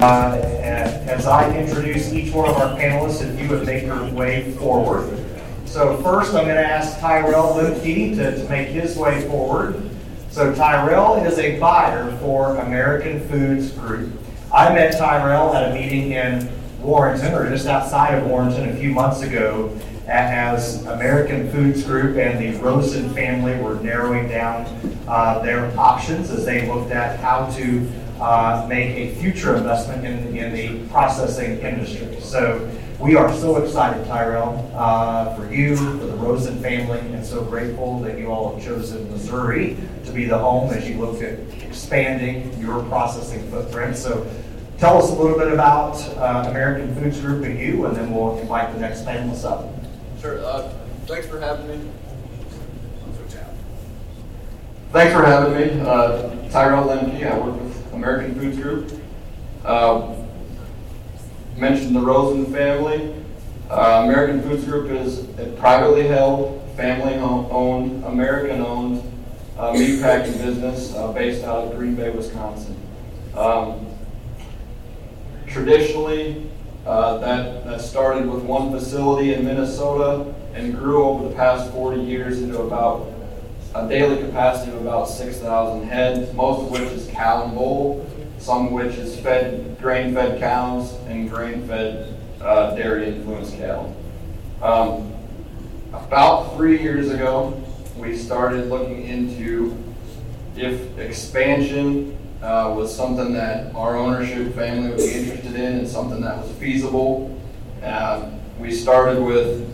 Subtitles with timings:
[0.00, 0.36] Uh,
[1.08, 5.24] As I introduce each one of our panelists, if you would make your way forward.
[5.64, 9.82] So first, I'm going to ask Tyrell Limke to to make his way forward.
[10.30, 14.12] So Tyrell is a buyer for American Foods Group.
[14.54, 16.48] I met Tyrell at a meeting in
[16.80, 19.76] Warrenton, or just outside of Warrenton, a few months ago,
[20.06, 24.64] as American Foods Group and the Rosen family were narrowing down
[25.08, 27.90] uh, their options as they looked at how to
[28.20, 32.20] uh, make a future investment in, in the processing industry.
[32.20, 37.44] So we are so excited, Tyrell, uh, for you, for the Rosen family, and so
[37.44, 41.38] grateful that you all have chosen Missouri to be the home as you look at
[41.62, 43.96] expanding your processing footprint.
[43.96, 44.28] So
[44.78, 48.38] tell us a little bit about uh, American Foods Group and you, and then we'll
[48.38, 49.68] invite the next panelist up.
[50.20, 50.44] Sure.
[50.44, 50.72] Uh,
[51.06, 51.90] thanks for having me.
[54.90, 55.80] Thanks for having me.
[55.82, 58.92] Uh, Tyrell Lemke, I work with American Foods Group.
[59.64, 60.14] Uh,
[61.56, 63.14] mentioned the Rosen family.
[63.70, 69.02] Uh, American Foods Group is a privately held, family-owned, American-owned
[69.58, 72.76] uh, meat packing business uh, based out of Green Bay, Wisconsin.
[73.34, 73.86] Um,
[75.46, 76.48] traditionally,
[76.86, 82.00] uh, that, that started with one facility in Minnesota and grew over the past 40
[82.00, 83.12] years into about
[83.74, 88.06] a daily capacity of about 6,000 head, most of which is cow and bull,
[88.38, 93.94] some of which is fed, grain-fed cows and grain-fed uh, dairy-influenced cattle.
[94.62, 95.12] Um,
[95.92, 97.62] about three years ago,
[97.96, 99.76] we started looking into
[100.56, 106.20] if expansion uh, was something that our ownership family would be interested in and something
[106.20, 107.36] that was feasible.
[107.82, 109.68] Uh, we started with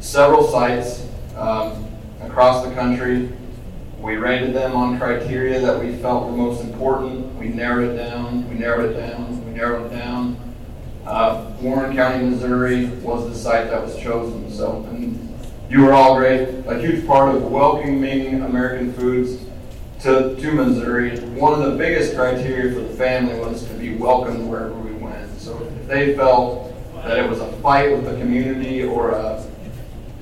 [0.00, 1.87] several sites um,
[2.22, 3.30] across the country.
[4.00, 7.34] We rated them on criteria that we felt were most important.
[7.36, 10.36] We narrowed it down, we narrowed it down, we narrowed it down.
[11.04, 14.50] Uh, Warren County, Missouri was the site that was chosen.
[14.52, 15.28] So, and
[15.68, 16.48] you were all great.
[16.66, 19.42] A huge part of welcoming American Foods
[20.00, 21.18] to, to Missouri.
[21.20, 25.40] One of the biggest criteria for the family was to be welcomed wherever we went.
[25.40, 26.72] So if they felt
[27.02, 29.44] that it was a fight with the community or a,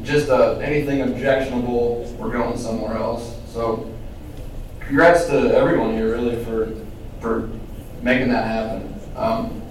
[0.07, 3.37] just a, anything objectionable, we're going somewhere else.
[3.53, 3.93] So
[4.81, 6.73] congrats to everyone here really for,
[7.21, 7.51] for
[8.03, 8.95] making that happen.
[9.17, 9.63] Um,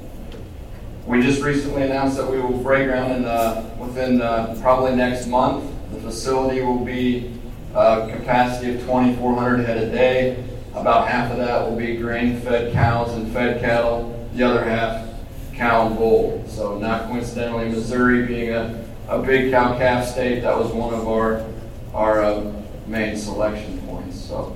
[1.05, 5.27] we just recently announced that we will break ground in, uh, within uh, probably next
[5.27, 5.71] month.
[5.91, 7.31] The facility will be
[7.73, 10.43] uh, capacity of 2,400 head a day.
[10.73, 14.27] About half of that will be grain-fed cows and fed cattle.
[14.33, 15.07] The other half,
[15.53, 16.43] cow and bull.
[16.47, 21.45] So not coincidentally, Missouri being a, a big cow-calf state, that was one of our
[21.93, 22.51] our uh,
[22.87, 24.19] main selection points.
[24.19, 24.55] So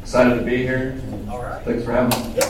[0.00, 1.00] excited to be here.
[1.28, 1.62] All right.
[1.64, 2.40] Thanks for having me.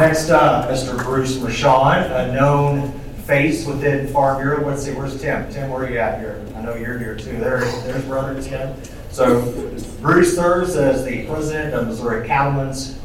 [0.00, 1.02] Next up, Mr.
[1.04, 2.92] Bruce Mershon, a known
[3.26, 4.66] face within Farm Bureau.
[4.66, 5.50] Let's see, where's Tim?
[5.52, 6.44] Tim, where are you at here?
[6.56, 7.36] I know you're here too.
[7.38, 8.74] There, there's brother Tim.
[9.10, 9.52] So
[10.00, 12.98] Bruce serves as the president of Missouri Cattlemen's.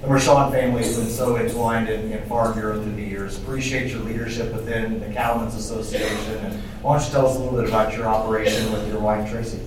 [0.00, 3.36] The Mershon family has been so entwined in, in Farm Bureau through the years.
[3.36, 6.34] Appreciate your leadership within the Cattlemen's Association.
[6.36, 9.28] And why don't you tell us a little bit about your operation with your wife
[9.28, 9.58] Tracy?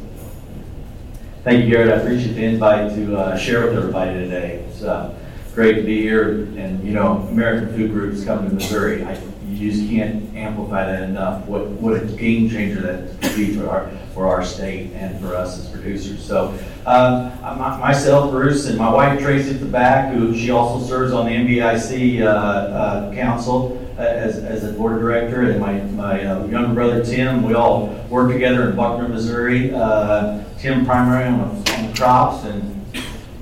[1.44, 1.90] Thank you, Garrett.
[1.90, 4.64] I appreciate the invite to uh, share with everybody today.
[4.70, 5.14] It's uh,
[5.54, 6.44] great to be here.
[6.56, 9.04] And, you know, American Food Group's coming to Missouri.
[9.04, 11.46] I, you just can't amplify that enough.
[11.46, 15.36] What, what a game changer that could be for our, for our state and for
[15.36, 16.24] us as producers.
[16.24, 17.40] So, um,
[17.80, 21.32] myself, Bruce, and my wife Tracy at the back, who she also serves on the
[21.32, 26.74] MBIC uh, uh, council uh, as, as a board director, and my, my uh, younger
[26.74, 29.72] brother Tim, we all work together in Buckner, Missouri.
[29.72, 32.86] Uh, Tim primarily on the, on the crops, and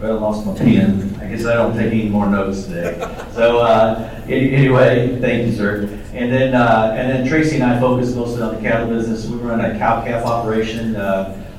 [0.02, 1.18] I lost my pen.
[1.22, 2.98] I guess I don't take any more notes today.
[3.34, 5.84] So uh, anyway, thank you, sir.
[6.14, 9.26] And then and then Tracy and I focus mostly on the cattle business.
[9.28, 10.96] We run a cow calf operation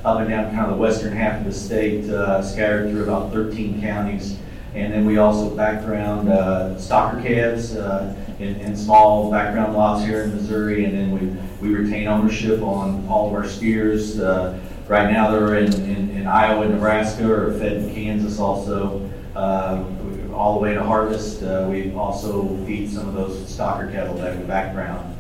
[0.05, 3.33] up and down kind of the western half of the state, uh, scattered through about
[3.33, 4.39] 13 counties.
[4.75, 10.23] And then we also background uh, stocker calves uh, in, in small background lots here
[10.23, 10.85] in Missouri.
[10.85, 11.11] And then
[11.61, 14.21] we, we retain ownership on all of our steers.
[14.21, 19.11] Uh, right now they're in, in, in Iowa, Nebraska, or fed in Kansas also.
[19.35, 19.85] Uh,
[20.35, 21.43] all the way to harvest.
[21.43, 25.17] Uh, we also feed some of those stocker cattle that we background.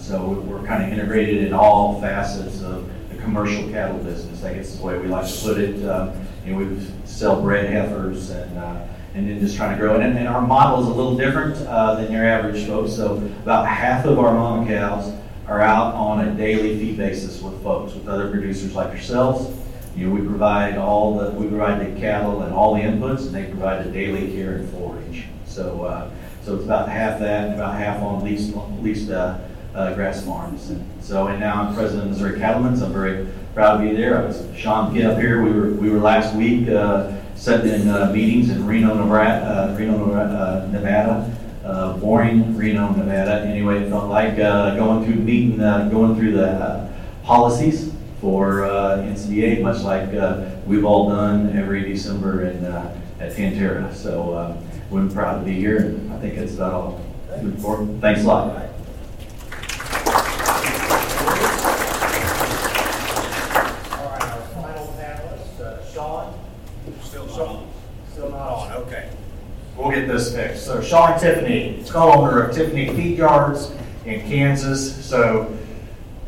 [0.00, 2.88] So we're kind of integrated in all facets of
[3.22, 4.44] commercial cattle business.
[4.44, 5.88] I guess is the way we like to put it.
[5.88, 6.12] Um,
[6.44, 10.00] you know, we sell bred heifers and uh, and then just trying to grow.
[10.00, 12.94] And, and our model is a little different uh, than your average folks.
[12.94, 15.12] So about half of our mama cows
[15.46, 19.54] are out on a daily feed basis with folks, with other producers like yourselves.
[19.94, 23.34] you know, we provide all the, we provide the cattle and all the inputs, and
[23.34, 25.24] they provide the daily care and forage.
[25.46, 26.10] So, uh,
[26.42, 29.38] so it's about half that, and about half on leased, leased, uh,
[29.74, 30.70] uh, grass farms.
[30.70, 34.22] And so, and now I'm president of Missouri Cattlemen's, I'm very proud to be there.
[34.22, 37.88] I was, Sean, get up here, we were, we were last week, uh, sitting in,
[37.88, 43.46] uh, meetings in Reno, Nevada, uh, Reno, uh, Nevada, uh, boring Reno, Nevada.
[43.46, 46.90] Anyway, it felt like, going through meeting, going through the,
[47.24, 50.10] policies for, NCBA, much like,
[50.66, 53.94] we've all done every December in, at Tan-Tar-A.
[53.94, 54.56] So,
[54.90, 57.00] we're proud to be here, I think that's about all.
[58.00, 58.48] Thanks a lot.
[58.48, 58.58] All
[64.10, 66.38] right, our final panelist, uh, Sean.
[67.02, 67.68] Still not on.
[68.12, 69.08] Still not on, okay.
[69.82, 70.64] We'll get this fixed.
[70.64, 73.72] So Sean Tiffany, co-owner of Tiffany Feed Yards
[74.06, 75.04] in Kansas.
[75.04, 75.58] So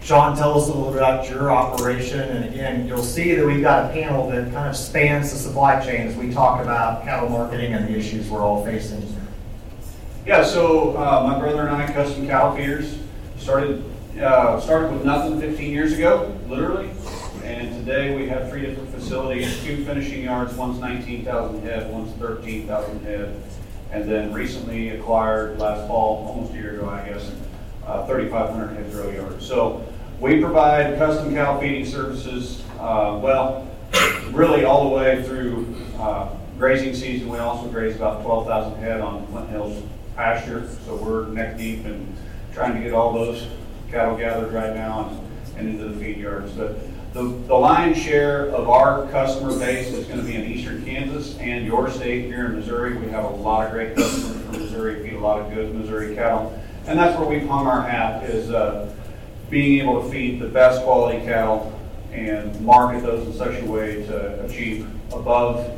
[0.01, 2.19] Sean, tell us a little bit about your operation.
[2.19, 5.79] And again, you'll see that we've got a panel that kind of spans the supply
[5.85, 9.07] chain as we talk about cattle marketing and the issues we're all facing.
[10.27, 12.99] Yeah, so uh, my brother and I, custom cow feeders,
[13.39, 13.85] started
[14.21, 16.91] uh, started with nothing 15 years ago, literally.
[17.45, 23.05] And today we have three different facilities, two finishing yards, one's 19,000 head, one's 13,000
[23.05, 23.43] head.
[23.93, 27.31] And then recently acquired last fall, almost a year ago, I guess,
[27.87, 29.47] uh, 3,500 head grow yards.
[29.47, 29.87] So
[30.21, 33.69] we provide custom cow feeding services, uh, well,
[34.31, 37.29] really all the way through uh, grazing season.
[37.29, 39.83] We also graze about 12,000 head on Flint Hills
[40.17, 42.17] pasture, so we're neck deep and
[42.55, 43.47] trying to get all those
[43.91, 46.53] cattle gathered right now and, and into the feed yards.
[46.53, 46.79] But
[47.15, 51.39] the, the lion's share of our customer base is going to be in eastern Kansas
[51.39, 52.97] and your state here in Missouri.
[52.97, 56.17] We have a lot of great customers from Missouri, feed a lot of good Missouri
[56.17, 56.61] cattle.
[56.89, 58.93] And that's where we've hung our hat is uh,
[59.49, 61.71] being able to feed the best quality cattle
[62.11, 65.71] and market those in such a way to achieve above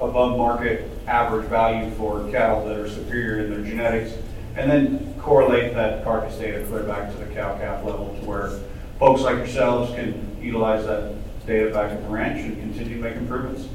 [0.00, 4.14] above market average value for cattle that are superior in their genetics,
[4.56, 8.58] and then correlate that carcass data clear back to the cow calf level to where
[9.02, 11.12] folks like yourselves can utilize that
[11.44, 13.66] data back at the ranch and continue to make improvements.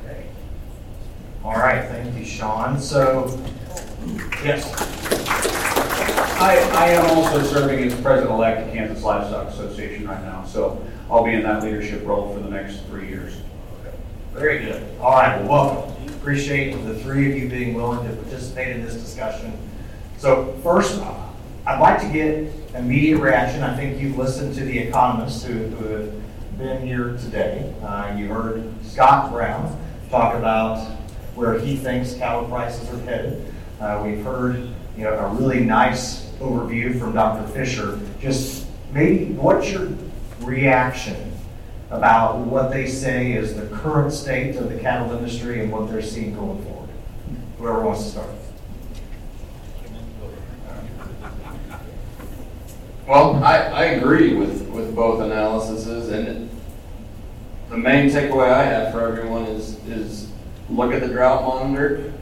[0.00, 0.24] Okay.
[1.44, 2.80] All right, thank you, Sean.
[2.80, 3.38] So,
[4.42, 4.72] yes.
[6.40, 11.22] I, I am also serving as president-elect of Kansas Livestock Association right now, so I'll
[11.22, 13.34] be in that leadership role for the next three years.
[14.32, 14.82] Very good.
[15.00, 16.08] All right, well, welcome.
[16.14, 19.52] Appreciate the three of you being willing to participate in this discussion.
[20.16, 20.98] So first,
[21.64, 23.62] I'd like to get immediate reaction.
[23.62, 27.72] I think you've listened to the economists who, who have been here today.
[27.82, 29.80] Uh, you heard Scott Brown
[30.10, 30.84] talk about
[31.36, 33.54] where he thinks cattle prices are headed.
[33.80, 34.56] Uh, we've heard,
[34.96, 37.46] you know, a really nice overview from Dr.
[37.52, 38.00] Fisher.
[38.20, 39.88] Just maybe what's your
[40.40, 41.32] reaction
[41.90, 46.02] about what they say is the current state of the cattle industry and what they're
[46.02, 46.88] seeing going forward.
[47.58, 48.30] Whoever wants to start.
[53.06, 56.48] Well, I, I agree with, with both analyses, and
[57.68, 60.30] the main takeaway I have for everyone is, is
[60.70, 62.12] look at the drought monitor.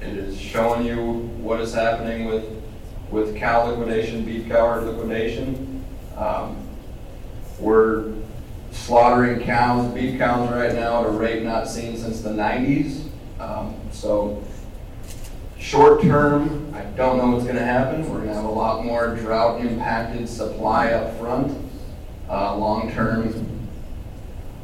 [0.00, 0.96] It is showing you
[1.42, 2.44] what is happening with,
[3.10, 5.84] with cow liquidation, beef cow liquidation.
[6.16, 6.56] Um,
[7.58, 8.12] We're
[8.70, 13.08] slaughtering cows, beef cows right now at a rate not seen since the nineties.
[13.40, 14.42] Um, so,
[15.68, 18.08] short term, I don't know what's gonna happen.
[18.10, 21.54] We're gonna have a lot more drought impacted supply up front.
[22.26, 23.68] Uh, long term,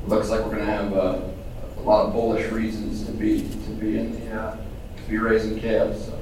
[0.06, 1.30] looks like we're gonna have a,
[1.76, 4.56] a lot of bullish reasons to be, to be in the, uh,
[4.96, 6.18] to be raising calves, so.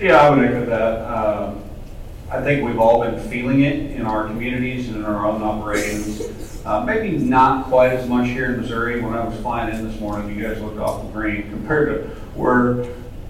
[0.00, 1.00] Yeah, I would echo that.
[1.12, 1.62] Um,
[2.30, 6.22] I think we've all been feeling it in our communities and in our own operations.
[6.68, 9.00] Uh, Maybe not quite as much here in Missouri.
[9.00, 12.08] When I was flying in this morning, you guys looked awful green compared to
[12.38, 12.84] where,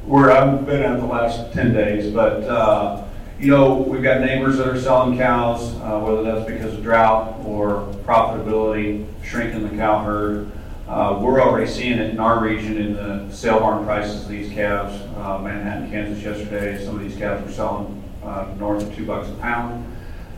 [0.06, 2.12] where I've been at the last 10 days.
[2.12, 3.04] But, uh,
[3.38, 7.38] you know, we've got neighbors that are selling cows, uh, whether that's because of drought
[7.44, 10.50] or profitability, shrinking the cow herd.
[10.88, 14.52] Uh, We're already seeing it in our region in the sale barn prices of these
[14.52, 15.00] calves.
[15.16, 19.28] Uh, Manhattan, Kansas yesterday, some of these calves were selling uh, north of two bucks
[19.28, 19.86] a pound.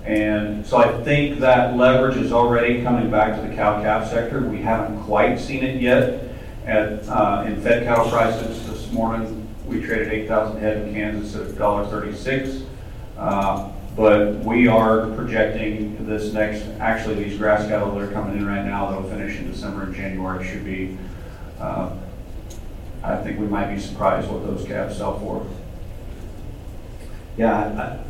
[0.04, 4.40] And so I think that leverage is already coming back to the cow calf sector.
[4.40, 6.24] We haven't quite seen it yet
[6.66, 8.66] at, uh, in fed cattle prices.
[8.68, 12.64] This morning, we traded 8,000 head in Kansas at $1.36.
[13.18, 18.46] Uh, But we are projecting this next, actually, these grass cattle that are coming in
[18.46, 20.96] right now, that'll finish in December and January, should be,
[21.60, 21.90] uh,
[23.02, 25.44] I think we might be surprised what those calves sell for.
[27.36, 28.09] Yeah, I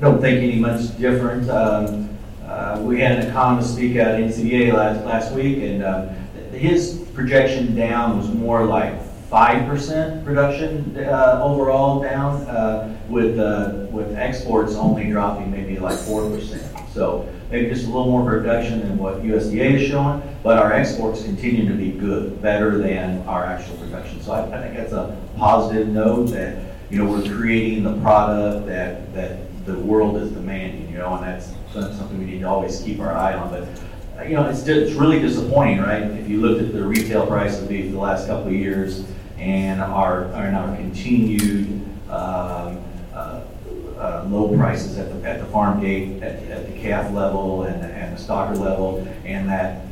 [0.00, 1.48] don't think any much different.
[1.50, 2.10] Um,
[2.46, 6.08] uh, we had an economist speak at NCBA last, last week, and uh,
[6.52, 8.94] his projection down was more like
[9.30, 16.92] 5% production uh, overall down, uh, with, uh, with exports only dropping maybe like 4%.
[16.92, 21.24] So maybe just a little more production than what USDA is showing, but our exports
[21.24, 24.20] continue to be good, better than our actual production.
[24.22, 26.58] So I, I think that's a positive note that,
[26.90, 31.24] you know, we're creating the product that, that the world is demanding, you know, and
[31.24, 33.50] that's, something we need to always keep our eye on.
[33.50, 33.66] But
[34.18, 36.02] uh, you know, it's, it's really disappointing, right?
[36.02, 39.04] If you looked at the retail price of beef the last couple of years
[39.38, 42.80] and our, and our continued um,
[43.12, 43.42] uh,
[43.98, 47.82] uh, low prices at the, at the farm gate, at, at the calf level and,
[47.84, 49.84] and the stocker level, and that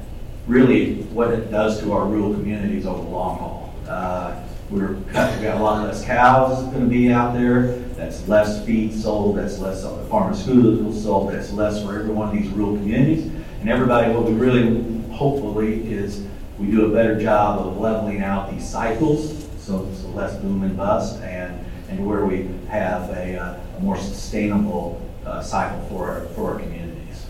[0.47, 3.75] really what it does to our rural communities over the long haul.
[3.89, 7.82] Uh, we're got a lot less cows going to be out there.
[8.03, 9.37] That's less feed sold.
[9.37, 11.33] That's less pharmaceuticals sold.
[11.33, 13.31] That's less for every one of these rural communities.
[13.61, 14.83] And everybody, what we really
[15.13, 16.27] hopefully is
[16.59, 20.77] we do a better job of leveling out these cycles, so, so less boom and
[20.77, 26.21] bust, and, and where we have a, uh, a more sustainable uh, cycle for our,
[26.31, 27.27] for our communities.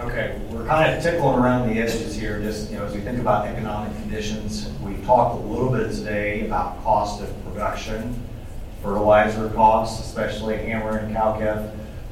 [0.00, 3.18] Okay, we're kind of tickling around the edges here, just, you know, as we think
[3.18, 4.68] about economic conditions.
[4.82, 8.27] We talked a little bit today about cost of production,
[8.82, 11.70] fertilizer costs, especially hammer and cow-calf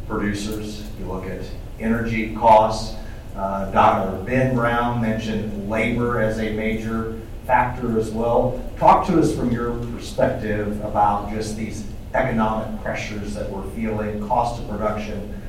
[0.09, 0.83] producers.
[0.99, 1.43] You look at
[1.81, 2.97] energy costs.
[3.35, 4.23] Uh, Dr.
[4.25, 8.63] Ben Brown mentioned labor as a major factor as well.
[8.79, 14.61] Talk to us from your perspective about just these economic pressures that we're feeling, cost
[14.61, 15.41] of production,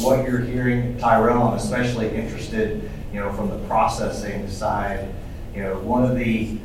[0.00, 5.12] what you're hearing, Tyrell, I'm especially interested, you know, from the processing side.
[5.54, 6.58] You know, one of the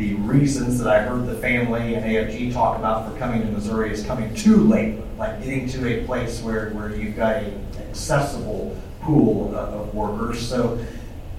[0.00, 3.92] the reasons that I heard the family and AFG talk about for coming to Missouri
[3.92, 8.74] is coming too late, like getting to a place where, where you've got an accessible
[9.02, 10.40] pool of, of workers.
[10.40, 10.82] So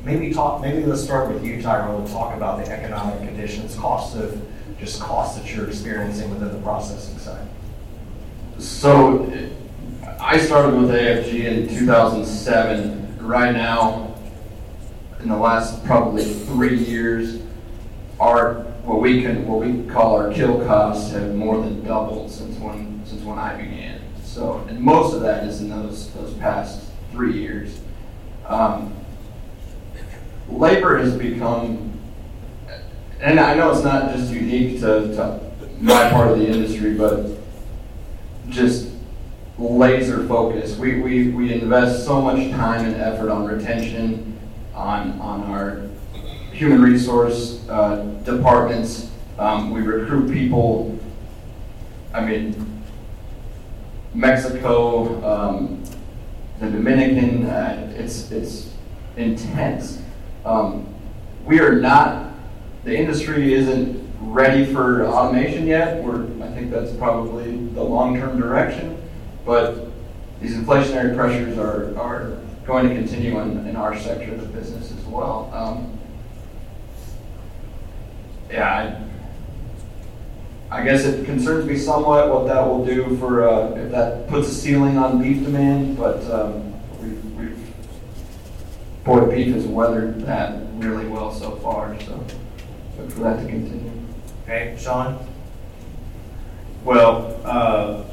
[0.06, 4.16] maybe talk, maybe let's start with you, Tyrell, and talk about the economic conditions, costs
[4.16, 4.40] of
[4.80, 7.48] just costs that you're experiencing within the processing side.
[8.60, 9.34] So
[10.20, 13.18] I started with AFG in 2007.
[13.22, 14.16] Right now,
[15.20, 17.42] in the last probably three years,
[18.22, 22.58] our what we can what we call our kill costs have more than doubled since
[22.60, 24.00] when since when I began.
[24.24, 27.82] So, and most of that is in those those past three years.
[28.48, 28.94] Um,
[30.50, 32.00] labor has become,
[33.20, 35.40] and I know it's not just unique to, to
[35.80, 37.38] my part of the industry, but
[38.50, 38.90] just
[39.58, 40.78] laser focus.
[40.78, 44.40] We, we, we invest so much time and effort on retention,
[44.74, 45.91] on, on our
[46.62, 49.10] human resource uh, departments.
[49.40, 50.96] Um, we recruit people,
[52.14, 52.84] I mean,
[54.14, 55.84] Mexico, um,
[56.60, 58.72] the Dominican, uh, it's, it's
[59.18, 60.04] intense.
[60.46, 60.86] Um,
[61.46, 62.32] we are not,
[62.84, 66.04] the industry isn't ready for automation yet.
[66.04, 69.02] We're, I think that's probably the long-term direction,
[69.48, 69.88] but
[70.40, 72.38] these inflationary pressures are, are
[72.68, 75.50] going to continue in, in our sector of the business as well.
[75.56, 75.98] Um,
[78.52, 79.08] yeah,
[80.70, 84.28] I, I, guess it concerns me somewhat what that will do for uh, if that
[84.28, 87.74] puts a ceiling on beef demand, but um, we've, we've
[89.04, 92.24] boy, beef has weathered that really well so far, so
[92.98, 93.92] look for that to continue.
[94.44, 95.26] Okay, Sean?
[96.84, 98.04] Well, uh,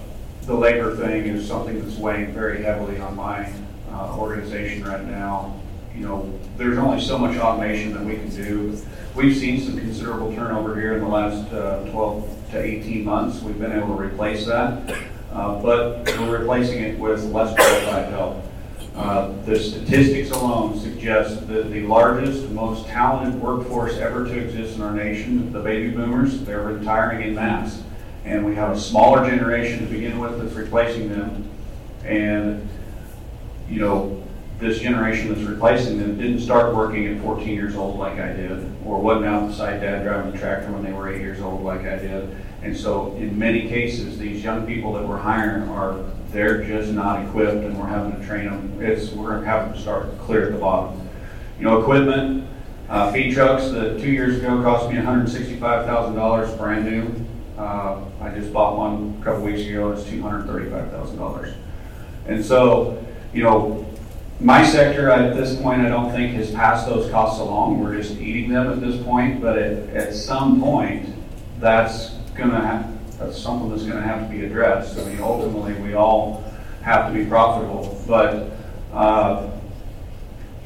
[0.43, 3.53] the labor thing is something that's weighing very heavily on my
[3.91, 5.58] uh, organization right now.
[5.99, 8.81] You know, there's only so much automation that we can do.
[9.17, 13.43] We've seen some considerable turnover here in the last uh, 12 to 18 months.
[13.43, 14.97] We've been able to replace that,
[15.33, 18.45] uh, but we're replacing it with less qualified help.
[18.95, 24.83] Uh, the statistics alone suggest that the largest, most talented workforce ever to exist in
[24.83, 27.83] our nation, the baby boomers, they're retiring in mass.
[28.25, 31.51] And we have a smaller generation to begin with that's replacing them.
[32.05, 32.69] And,
[33.69, 34.23] you know,
[34.59, 38.73] this generation that's replacing them didn't start working at 14 years old like I did,
[38.85, 41.83] or wasn't out beside dad driving the tractor when they were eight years old like
[41.83, 42.37] I did.
[42.63, 47.25] And so in many cases, these young people that we're hiring are, they're just not
[47.25, 48.83] equipped and we're having to train them.
[48.83, 51.09] It's, we're having to start clear at the bottom.
[51.59, 52.49] You know, equipment,
[52.89, 57.27] uh, feed trucks that two years ago cost me $165,000 brand new.
[57.57, 61.55] Uh, I just bought one a couple weeks ago, it's $235,000.
[62.27, 63.88] And so, you know,
[64.41, 67.81] my sector at this point, I don't think has passed those costs along.
[67.81, 71.09] We're just eating them at this point, but at, at some point,
[71.59, 74.97] that's gonna have, that's something that's gonna have to be addressed.
[74.97, 76.45] I mean, ultimately, we all
[76.83, 78.01] have to be profitable.
[78.07, 78.53] But
[78.93, 79.51] uh,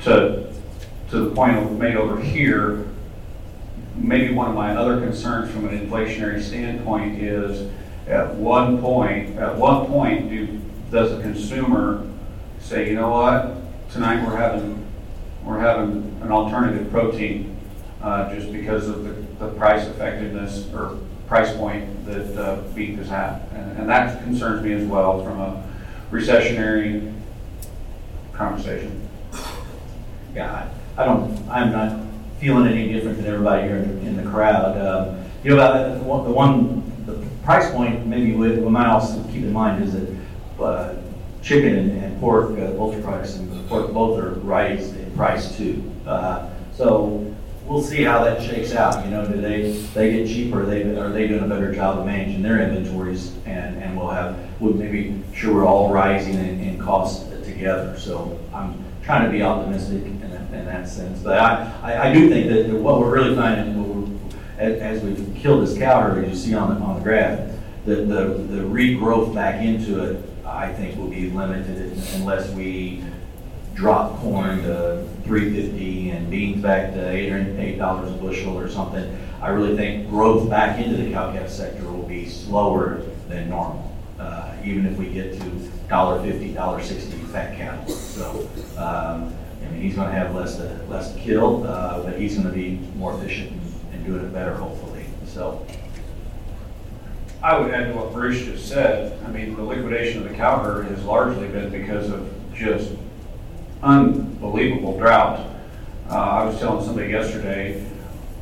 [0.03, 0.53] to,
[1.11, 2.87] to the point made over here,
[3.97, 7.71] maybe one of my other concerns from an inflationary standpoint is,
[8.07, 10.61] at one point, at what point do,
[10.91, 12.07] does the consumer
[12.63, 13.57] say, you know what,
[13.91, 14.87] tonight we're having,
[15.45, 17.57] we're having an alternative protein,
[18.01, 23.11] uh, just because of the, the price effectiveness or price point that, uh, beef is
[23.11, 23.43] at.
[23.55, 25.65] And, and that concerns me as well from a
[26.11, 27.13] recessionary
[28.33, 29.09] conversation.
[30.35, 32.01] Yeah, I don't, I'm not
[32.41, 34.77] feeling any different than everybody here in in the crowd.
[34.79, 37.15] Um, You know, about the one- the
[37.45, 38.33] price point, maybe
[38.71, 40.09] might also keep in mind is that
[40.63, 40.95] uh,
[41.43, 45.83] chicken and pork, uh, poultry products and pork, both are rising in price too.
[46.07, 47.35] Uh, So
[47.67, 51.11] we'll see how that shakes out, you know, do they, they get cheaper, they, are
[51.11, 53.33] they doing a better job of managing their inventories?
[53.45, 57.99] And, and we'll have, we'll maybe sure we're all rising in, in costs together.
[57.99, 61.21] So I'm trying to be optimistic in that, in that sense.
[61.21, 64.21] But I, I, I do think that what we're really finding,
[64.59, 67.51] as, we've killed this cow herd, as you see on the, on the graph,
[67.85, 73.03] the, the, the regrowth back into it, I think will be limited unless we
[73.75, 78.59] drop corn to three fifty and beans back to eight or eight dollars a bushel
[78.59, 79.17] or something.
[79.41, 84.53] I really think growth back into the cow-calf sector will be slower than normal, uh,
[84.63, 85.51] even if we get to
[85.89, 87.89] dollar fifty, dollar sixty fat cattle.
[87.89, 92.37] So, um, I mean, he's gonna have less to, less to kill, uh, but he's
[92.37, 93.53] gonna be more efficient
[93.93, 95.67] and doing it better hopefully, so.
[97.43, 99.21] I would add to what Bruce just said.
[99.25, 102.93] I mean, the liquidation of the cow herd has largely been because of just
[103.83, 105.45] unbelievable drought.
[106.09, 107.85] Uh, I was telling somebody yesterday,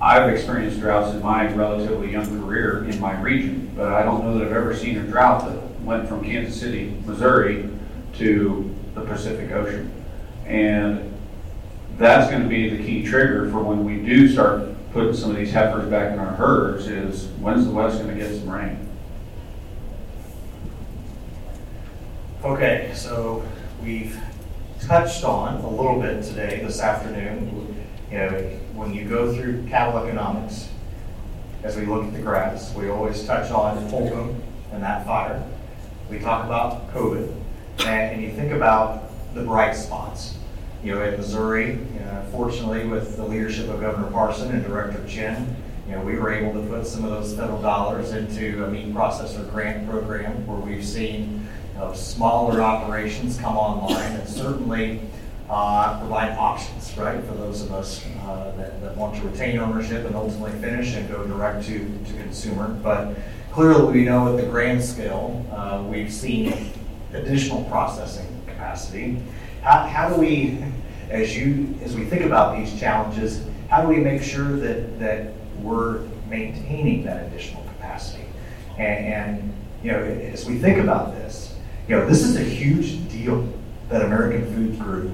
[0.03, 4.39] I've experienced droughts in my relatively young career in my region, but I don't know
[4.39, 7.71] that I've ever seen a drought that went from Kansas City, Missouri
[8.19, 9.91] to the Pacific Ocean.
[10.45, 11.11] And
[11.97, 15.53] that's gonna be the key trigger for when we do start putting some of these
[15.53, 18.90] heifers back in our herds is when's the West gonna get some rain?
[22.43, 23.47] Okay, so
[23.83, 24.19] we've
[24.81, 27.77] touched on a little bit today, this afternoon,
[28.11, 28.31] you know,
[28.73, 30.71] when you go through cattle economics,
[31.63, 35.47] as we look at the graphs, we always touch on Holcomb and that fire.
[36.09, 37.31] We talk about COVID,
[37.81, 40.39] and, and you think about the bright spots.
[40.83, 45.07] You know, in Missouri, you know, fortunately with the leadership of Governor Parson and Director
[45.07, 48.71] Chinn, you know, we were able to put some of those federal dollars into a
[48.71, 51.40] meat processor grant program where we've seen
[51.81, 55.01] of smaller operations come online and certainly
[55.49, 60.07] uh, provide options, right, for those of us uh, that, that want to retain ownership
[60.07, 62.69] and ultimately finish and go direct to, to consumer.
[62.69, 63.17] But
[63.51, 66.71] clearly, we know at the grand scale, uh, we've seen
[67.13, 69.21] additional processing capacity.
[69.63, 70.63] How, how do we,
[71.09, 75.33] as you, as we think about these challenges, how do we make sure that, that
[75.59, 78.25] we're maintaining that additional capacity?
[78.79, 81.50] And, and you know, as we think about this,
[81.91, 83.53] you know, this is a huge deal
[83.89, 85.11] that American Food Group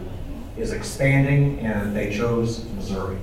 [0.58, 3.16] is expanding and they chose Missouri.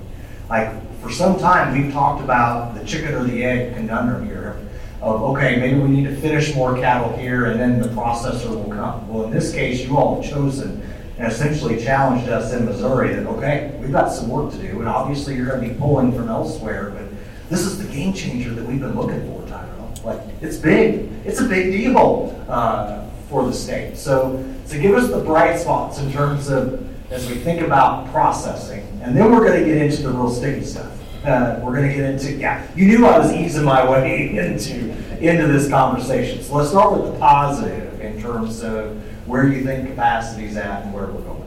[0.49, 4.57] Like, for some time, we've talked about the chicken or the egg conundrum here
[5.03, 8.73] of, okay, maybe we need to finish more cattle here and then the processor will
[8.73, 9.07] come.
[9.07, 10.81] Well, in this case, you all have chosen
[11.19, 14.89] and essentially challenged us in Missouri that, okay, we've got some work to do and
[14.89, 17.03] obviously you're going to be pulling from elsewhere, but
[17.51, 19.93] this is the game changer that we've been looking for, Tyrell.
[20.03, 21.07] Like, it's big.
[21.23, 23.97] It's a big deal uh, for the state.
[23.97, 28.87] So, so give us the bright spots in terms of as we think about processing,
[29.01, 30.91] and then we're going to get into the real sticky stuff.
[31.25, 32.63] Uh, we're going to get into yeah.
[32.75, 36.43] You knew I was easing my way into into this conversation.
[36.43, 40.93] So let's start with the positive in terms of where you think capacity's at and
[40.93, 41.39] where we're going.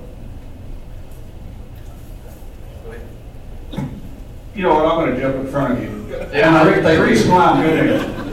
[4.57, 6.07] You know what, I'm gonna jump in front of you.
[6.11, 8.26] Yeah, And the re- thank reason why I'm doing it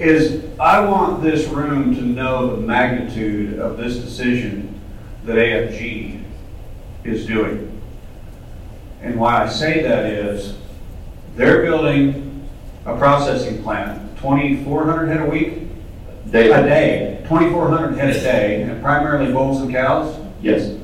[0.00, 4.80] is I want this room to know the magnitude of this decision
[5.24, 6.22] that AFG
[7.04, 7.66] is doing.
[9.02, 10.56] And why I say that is,
[11.36, 12.48] they're building
[12.84, 15.68] a processing plant, twenty-four hundred head a week?
[16.30, 16.50] Daily.
[16.50, 20.16] A day, twenty-four hundred head a day, and primarily bulls and cows?
[20.42, 20.76] Yes.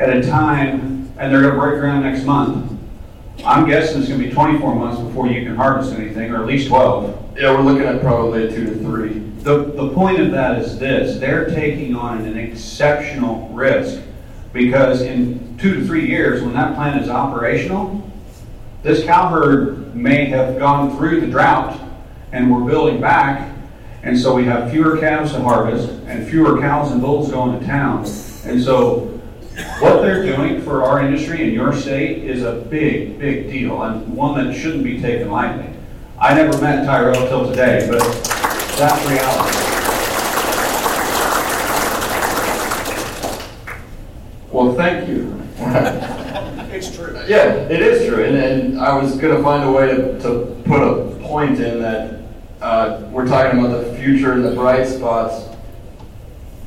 [0.00, 2.72] at a time, and they're gonna break ground next month.
[3.44, 6.68] I'm guessing it's gonna be twenty-four months before you can harvest anything, or at least
[6.68, 7.17] twelve.
[7.38, 9.20] Yeah, we're looking at probably a two to three.
[9.44, 14.02] The, the point of that is this, they're taking on an exceptional risk,
[14.52, 18.02] because in two to three years, when that plant is operational,
[18.82, 21.80] this cow herd may have gone through the drought,
[22.32, 23.54] and we're building back,
[24.02, 27.66] And so we have fewer calves to harvest and fewer cows and bulls going to
[27.66, 28.06] town.
[28.44, 29.20] And so
[29.80, 34.14] what they're doing for our industry in your state is a big, big deal and
[34.14, 35.74] one that shouldn't be taken lightly.
[36.20, 38.00] I never met Tyrell till today, but
[38.76, 39.54] that's reality.
[44.50, 45.40] Well, thank you.
[46.74, 47.14] It's true.
[47.26, 50.80] Yeah, it is true, and, and I was gonna find a way to, to put
[50.82, 52.20] a point in that,
[52.60, 55.44] uh, we're talking about the future and the bright spots.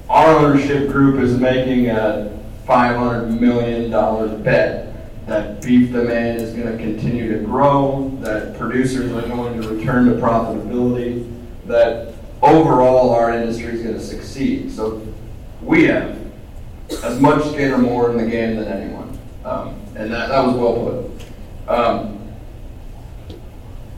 [0.10, 4.91] Our ownership group is making a five hundred million dollar bet
[5.28, 10.14] that beef demand is gonna continue to grow, that producers are going to return to
[10.14, 11.30] profitability,
[11.68, 14.72] that overall our industry is gonna succeed.
[14.72, 15.02] So
[15.62, 16.18] we have
[17.04, 19.18] as much skin or more in the game than anyone.
[19.46, 21.70] Um, and that, that was well put.
[21.70, 22.18] Um,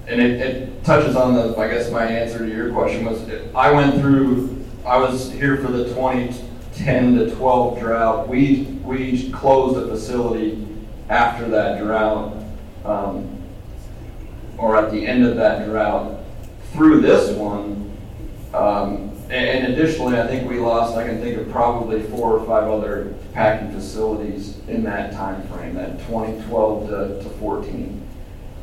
[0.08, 3.22] and it, it touches on the, I guess my answer to your question was,
[3.56, 8.28] I went through, I was here for the 2010 to 12 drought.
[8.28, 10.68] We, we closed a facility
[11.13, 12.34] after that drought,
[12.84, 13.39] um,
[14.58, 16.19] or at the end of that drought.
[16.73, 17.95] Through this one,
[18.52, 22.63] um, and, additionally, I think we lost, I can think of probably four or five
[22.63, 28.02] other packing facilities in that time frame, that 2012 to, to 14.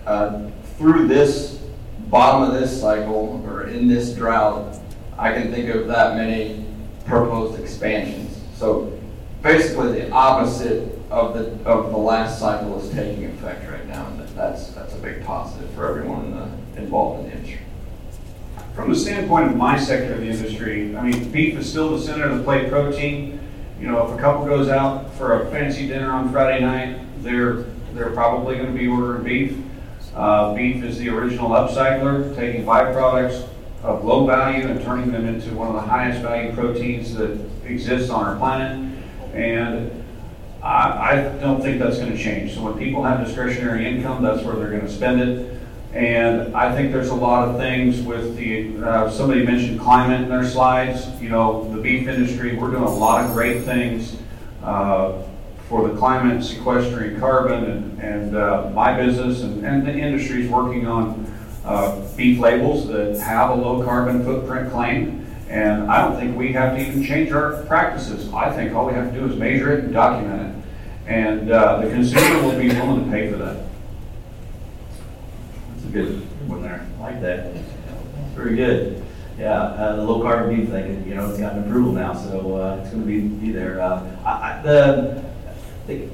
[0.06, 1.60] Uh, through this,
[2.08, 4.76] bottom of this cycle, or in this drought,
[5.16, 6.64] I can think of that many
[7.04, 8.40] proposed expansions.
[8.56, 8.98] So
[9.42, 14.20] basically, the opposite of the, of the last cycle is taking effect right now, and
[14.28, 17.60] that's, that's a big positive for everyone in the, involved in the industry.
[18.74, 22.02] From the standpoint of my sector of the industry, I mean, beef is still the
[22.02, 23.40] center of the plate protein.
[23.80, 27.64] You know, if a couple goes out for a fancy dinner on Friday night, they're,
[27.94, 29.58] they're probably gonna be ordering beef.
[30.14, 33.48] Uh, beef is the original upcycler, taking byproducts
[33.82, 38.10] of low value and turning them into one of the highest value proteins that exists
[38.10, 38.86] on our planet.
[39.34, 40.04] And
[41.10, 42.54] I, don't think that's gonna change.
[42.54, 45.60] So when people have discretionary income, that's where they're gonna spend it.
[45.92, 50.28] And I think there's a lot of things with the, uh, somebody mentioned climate in
[50.28, 51.08] their slides.
[51.20, 54.16] You know, the beef industry, we're doing a lot of great things
[54.62, 55.20] uh,
[55.68, 60.86] for the climate, sequestering carbon, and, and uh, my business and, and the is working
[60.86, 61.26] on
[61.64, 65.26] uh, beef labels that have a low carbon footprint claim.
[65.48, 68.32] And I don't think we have to even change our practices.
[68.32, 70.49] I think all we have to do is measure it and document it.
[71.10, 73.64] And uh, the consumer will be willing to pay for that.
[75.72, 76.86] That's a good one there.
[76.98, 77.52] I like that.
[78.36, 79.04] Very good.
[79.36, 82.80] Yeah, uh, the low carbon beef thing, you know, it's gotten approval now, so, uh,
[82.80, 83.80] it's gonna be, be there.
[83.80, 85.24] Uh, I, I, the,
[85.88, 86.08] the,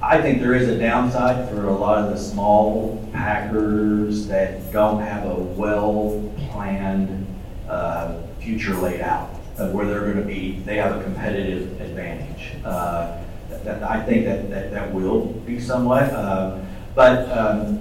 [0.00, 5.02] I think there is a downside for a lot of the small packers that don't
[5.02, 7.26] have a well-planned,
[7.68, 12.52] uh, future laid out of where they're gonna be, they have a competitive advantage.
[12.64, 16.58] Uh, that- that, I think that, that, that will be somewhat, uh,
[16.94, 17.80] but, um,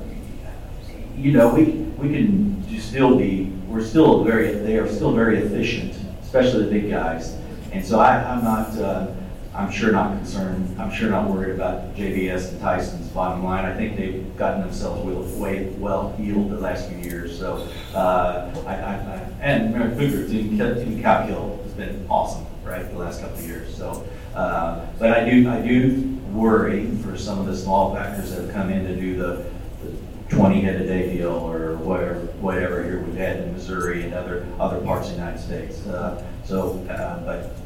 [1.17, 1.63] you know, we,
[1.99, 6.89] we can still be, we're still very, they are still very efficient, especially the big
[6.89, 7.38] guys.
[7.71, 9.08] And so I, I'm not, uh,
[9.53, 13.65] I'm sure not concerned, I'm sure not worried about JBS and Tyson's bottom line.
[13.65, 15.03] I think they've gotten themselves
[15.36, 20.58] way, well healed the last few years, so, uh, I, I, I- and Group, Team,
[20.58, 24.05] Cal- Team Calkill has been awesome, right, the last couple of years, so.
[24.39, 28.54] Uh, but I do, I do worry for some of the small factors that have
[28.54, 29.45] come in to do the,
[29.84, 34.13] the 20 head a day deal or whatever, whatever here we've had in Missouri and
[34.13, 35.86] other, other parts of the United States.
[35.86, 37.58] Uh, So, uh, but,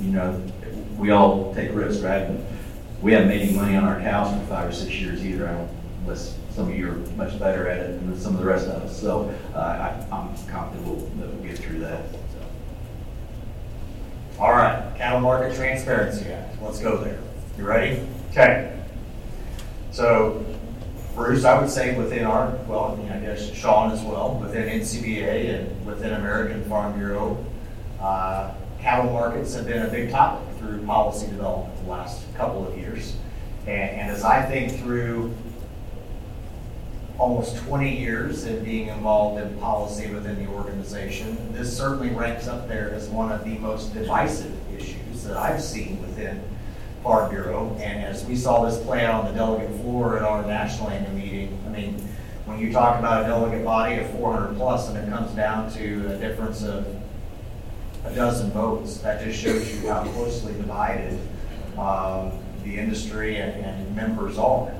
[0.00, 0.42] you know,
[0.98, 2.28] we all take risks, right?
[3.00, 5.46] We haven't made any money on our cows for five or six years either,
[6.02, 8.82] unless some of you are much better at it than some of the rest of
[8.82, 9.00] us.
[9.00, 12.02] So uh, I, I'm confident we'll, we'll get through that.
[12.10, 12.40] so.
[14.42, 17.20] All right, Cattle Market Transparency Act, let's go there.
[17.56, 18.04] You ready?
[18.32, 18.76] Okay.
[19.92, 20.44] So,
[21.14, 24.80] Bruce, I would say within our, well, I mean, I guess Sean as well, within
[24.80, 27.44] NCBA and within American Farm Bureau,
[28.00, 32.76] uh, cattle markets have been a big topic through policy development the last couple of
[32.76, 33.16] years.
[33.68, 35.32] And, and as I think through
[37.18, 41.52] almost 20 years in being involved in policy within the organization.
[41.52, 44.52] This certainly ranks up there as one of the most divisive
[45.28, 46.42] that I've seen within
[47.02, 47.76] Farm Bureau.
[47.80, 51.14] And as we saw this play out on the delegate floor at our national annual
[51.14, 51.94] meeting, I mean,
[52.44, 56.12] when you talk about a delegate body of 400 plus and it comes down to
[56.14, 56.86] a difference of
[58.04, 61.18] a dozen votes, that just shows you how closely divided
[61.78, 62.32] um,
[62.64, 64.72] the industry and, and members are.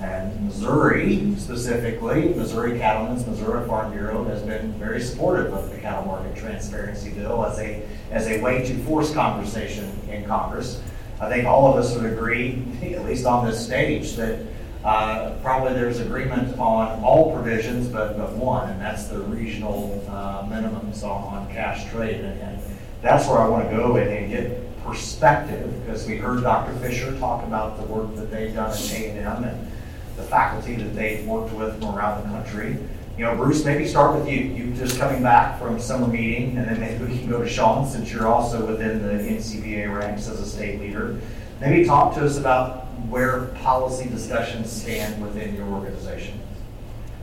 [0.00, 6.04] And Missouri specifically, Missouri Cattlemen's, Missouri Farm Bureau has been very supportive of the cattle
[6.04, 10.82] market transparency bill as a, as a way to force conversation in Congress.
[11.20, 14.40] I think all of us would agree, at least on this stage, that
[14.84, 20.42] uh, probably there's agreement on all provisions, but, but one, and that's the regional uh,
[20.42, 22.20] minimums on, on cash trade.
[22.20, 22.62] And, and
[23.00, 26.74] that's where I want to go and, get perspective, because we heard Dr.
[26.74, 29.72] Fisher talk about the work that they've done at A&M and
[30.16, 32.76] the faculty that they've worked with from around the country.
[33.16, 34.40] You know, Bruce, maybe start with you.
[34.40, 37.88] You just coming back from summer meeting, and then maybe we can go to Sean,
[37.88, 41.20] since you're also within the NCBA ranks as a state leader.
[41.60, 46.40] Maybe talk to us about where policy discussions stand within your organization.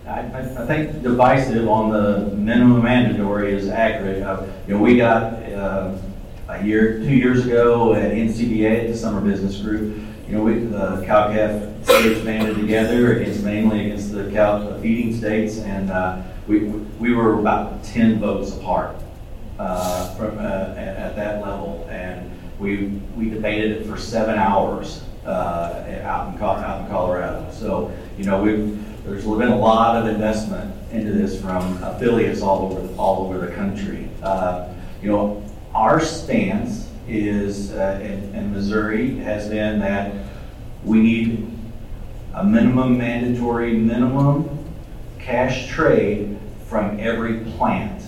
[0.07, 4.23] I, I think divisive on the minimum mandatory is accurate.
[4.23, 5.95] Uh, You know, we got, uh,
[6.47, 10.59] a year, two years ago at NCBA, at the Summer Business Group, you know, we,
[10.59, 16.59] the cow-calf states banded together against, mainly against the cow feeding states, and, uh, we,
[16.99, 18.95] we were about ten votes apart,
[19.59, 25.03] uh, from, uh, at, at that level, and we, we debated it for seven hours,
[25.25, 27.47] uh, out in, out in Colorado.
[27.51, 32.71] So, you know, we've, there's been a lot of investment into this from affiliates all
[32.71, 34.09] over, all over the country.
[34.21, 34.67] Uh,
[35.01, 40.13] You know, our stance is, uh, in, in Missouri, has been that
[40.83, 41.50] we need
[42.33, 44.65] a minimum mandatory, minimum
[45.19, 48.03] cash trade from every plant.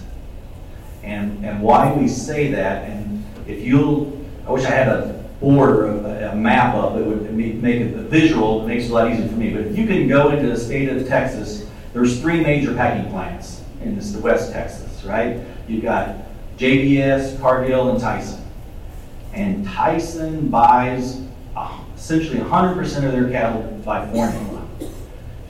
[1.04, 5.70] And, and why we say that, and if you'll, I wish I had a board
[5.70, 9.12] or a, a map up, it would make it visual, it makes it a lot
[9.12, 9.52] easier for me.
[9.52, 13.62] But if you can go into the state of Texas, there's three major packing plants
[13.82, 15.42] in this, West Texas, right?
[15.68, 16.16] You've got
[16.58, 18.42] JBS, Cargill, and Tyson.
[19.34, 21.22] And Tyson buys
[22.04, 24.68] essentially 100% of their cattle by formula.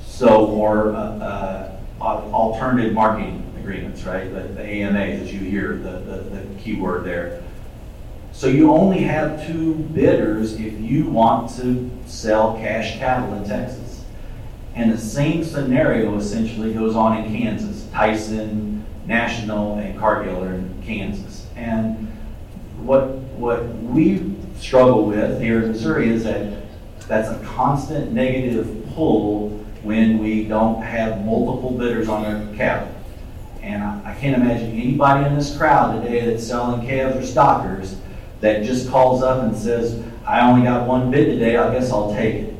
[0.05, 4.31] So, or uh, uh, alternative marketing agreements, right?
[4.31, 7.41] The the AMAs, as you hear, the, the, the key word there.
[8.33, 14.03] So you only have two bidders if you want to sell cash cattle in Texas.
[14.75, 17.87] And the same scenario essentially goes on in Kansas.
[17.91, 21.47] Tyson, National, and Cargill are in Kansas.
[21.55, 22.07] And
[22.77, 26.63] what, what we struggle with here in Missouri is that
[27.07, 29.49] that's a constant negative pull
[29.83, 32.89] when we don't have multiple bidders on our cattle.
[33.61, 37.97] And I, I can't imagine anybody in this crowd today that's selling calves or stockers
[38.39, 42.13] that just calls up and says, I only got one bid today, I guess I'll
[42.13, 42.53] take it.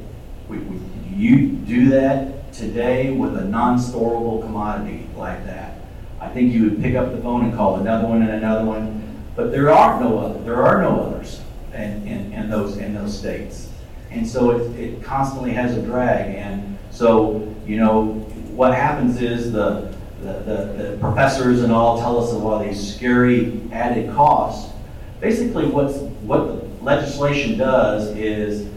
[0.49, 0.79] We, we,
[1.15, 5.77] you do that today with a non-storable commodity like that.
[6.19, 9.23] I think you would pick up the phone and call another one and another one,
[9.37, 11.42] but there are no other, there are no others
[11.73, 13.69] in, in, in those, in those states.
[14.11, 18.13] And so it, it constantly has a drag, and so, you know,
[18.53, 22.95] what happens is the, the, the, the professors and all tell us of all these
[22.95, 24.71] scary added costs.
[25.19, 28.69] Basically, what's, what the legislation does is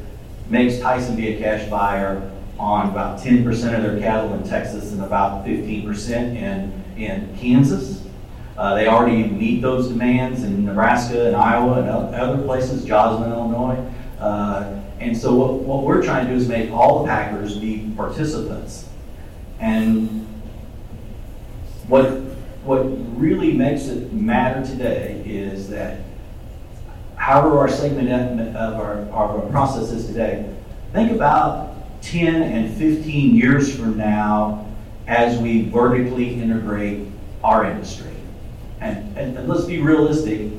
[0.49, 4.93] makes Tyson be a cash buyer on about ten percent of their cattle in Texas
[4.93, 8.06] and about fifteen percent in, in Kansas.
[8.57, 13.77] Uh, they already meet those demands in Nebraska and Iowa and other places, Joslin, Illinois.
[14.19, 17.93] Uh, and so what, what we're trying to do is make all the packers be
[17.97, 18.89] participants.
[19.61, 20.27] And
[21.87, 22.05] what,
[22.65, 22.81] what
[23.19, 26.01] really makes it matter today is that
[27.17, 28.09] however our segment
[28.57, 30.51] of our, our process is today,
[30.93, 34.67] think about 10 and 15 years from now
[35.07, 37.07] as we vertically integrate
[37.45, 38.16] our industry.
[38.81, 40.53] And, and, and let's be realistic,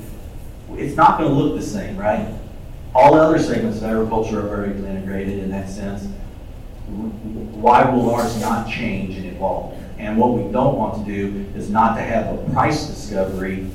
[0.74, 2.34] it's not going to look the same, right?
[2.94, 6.06] All the other segments of agriculture are vertically integrated in that sense.
[6.88, 9.78] Why will ours not change and evolve?
[9.98, 13.70] And what we don't want to do is not to have a price discovery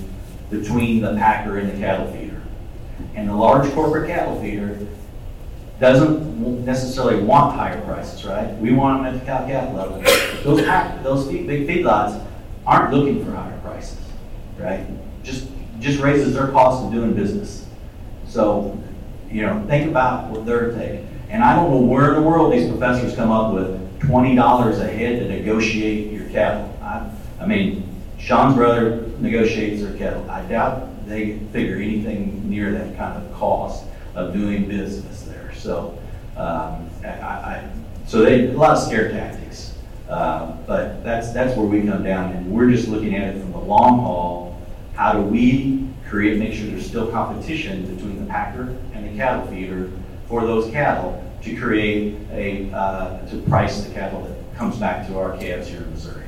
[0.51, 2.41] between the packer and the cattle feeder.
[3.15, 4.79] And the large corporate cattle feeder
[5.81, 8.57] doesn't necessarily want higher prices, right?
[8.59, 10.01] We want them at the cow calf level.
[10.45, 12.25] Those pack, those big feedlots
[12.67, 13.52] aren't looking for higher
[14.63, 14.87] right?
[15.23, 15.49] Just,
[15.81, 17.67] just raises their cost of doing business.
[18.29, 18.79] So,
[19.31, 21.09] you know, think about what they're taking.
[21.29, 24.81] And I don't know where in the world these professors come up with twenty dollars
[24.81, 26.77] a head to negotiate your cattle.
[26.83, 30.29] I, I mean, Sean's brother negotiates their cattle.
[30.31, 35.53] I doubt they figure anything near that kind of cost of doing business there.
[35.55, 35.99] So,
[36.37, 37.71] um, I, I,
[38.07, 39.75] so they, a lot of scare tactics.
[40.09, 43.53] Uh, but that's, that's where we come down and we're just looking at it from
[43.53, 44.52] the long haul.
[45.03, 49.45] How do we create, make sure there's still competition between the packer and the cattle
[49.49, 49.91] feeder
[50.29, 55.19] for those cattle, to create a, uh, to price the cattle that comes back to
[55.19, 56.27] our calves here in Missouri.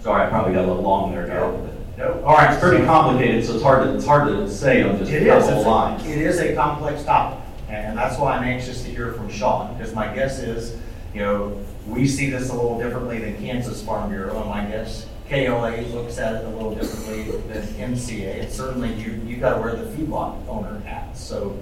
[0.00, 1.70] Sorry, I probably got a little long there, Garrett.
[1.96, 2.20] No.
[2.24, 5.12] All right, it's pretty complicated, so it's hard to, it's hard to say on just
[5.12, 6.04] It a is, couple of lines.
[6.04, 9.94] It is a complex topic, and that's why I'm anxious to hear from Sean, because
[9.94, 10.76] my guess is,
[11.14, 15.06] you know, we see this a little differently than Kansas Farm Bureau, and my guess,
[15.34, 19.74] KLA looks at it a little differently than MCA, and certainly you, you gotta wear
[19.74, 21.58] the feedlot owner hat, so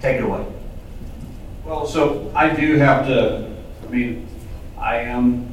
[0.00, 0.46] take it away.
[1.66, 4.26] Well, so I do have to, I mean,
[4.78, 5.52] I am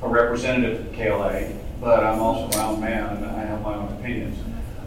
[0.00, 3.92] a representative of KLA, but I'm also my own man and I have my own
[3.92, 4.38] opinions.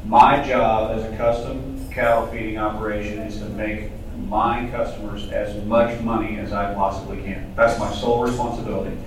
[0.06, 3.92] My job as a custom cattle feeding operation is to make
[4.28, 7.54] my customers as much money as I possibly can.
[7.56, 8.98] That's my sole responsibility.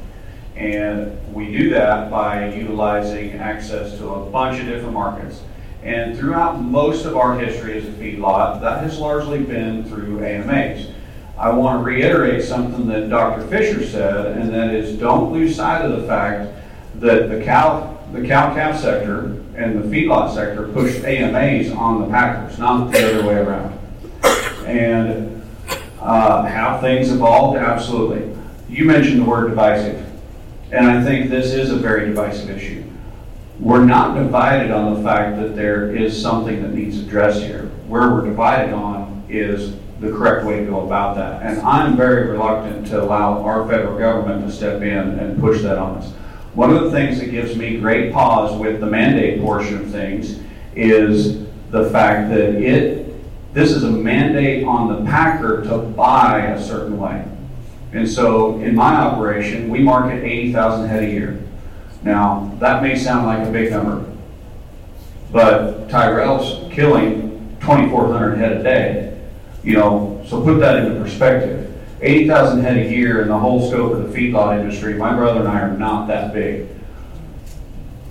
[0.57, 5.43] And we do that by utilizing access to a bunch of different markets.
[5.83, 10.89] And throughout most of our history as a feedlot, that has largely been through AMAs.
[11.37, 13.47] I want to reiterate something that Dr.
[13.49, 16.53] Fisher said, and that is don't lose sight of the fact
[16.97, 22.07] that the cow, the cow calf sector and the feedlot sector pushed AMAs on the
[22.09, 23.79] packers, not the other way around.
[24.67, 25.43] And
[26.01, 28.37] uh, things evolved, absolutely.
[28.69, 30.05] You mentioned the word divisive,
[30.73, 32.83] and I think this is a very divisive issue.
[33.61, 37.67] We're not divided on the fact that there is something that needs addressed here.
[37.87, 41.43] Where we're divided on is the correct way to go about that.
[41.43, 45.79] And I'm very reluctant to allow our federal government to step in and push that
[45.79, 46.11] on us.
[46.55, 50.41] One of the things that gives me great pause with the mandate portion of things
[50.75, 53.15] is the fact that it,
[53.55, 57.25] this is a mandate on the packer to buy a certain way.
[57.93, 61.43] And so in my operation, we market 80,000 head a year.
[62.03, 64.05] Now, that may sound like a big number,
[65.31, 69.21] but Tyrell's killing 2,400 head a day.
[69.63, 71.69] You know, so put that into perspective.
[72.01, 75.49] 80,000 head a year in the whole scope of the feedlot industry, my brother and
[75.49, 76.69] I are not that big.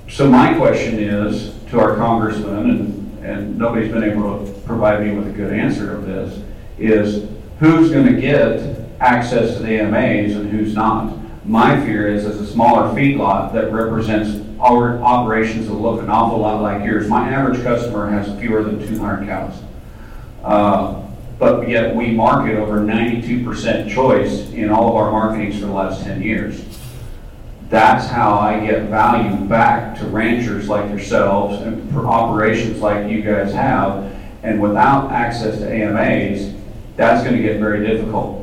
[0.09, 5.13] So my question is to our congressman, and, and nobody's been able to provide me
[5.13, 6.41] with a good answer of this,
[6.77, 11.17] is who's going to get access to the AMAs and who's not?
[11.43, 16.37] My fear is as a smaller feedlot that represents our operations that look an awful
[16.37, 17.09] lot like yours.
[17.09, 19.59] My average customer has fewer than 200 cows.
[20.43, 21.01] Uh,
[21.39, 26.03] but yet we market over 92% choice in all of our marketings for the last
[26.03, 26.63] 10 years.
[27.69, 33.23] That's how I get value back to ranchers like yourselves and for operations like you
[33.23, 34.13] guys have.
[34.43, 36.53] And without access to AMAs,
[36.97, 38.40] that's going to get very difficult.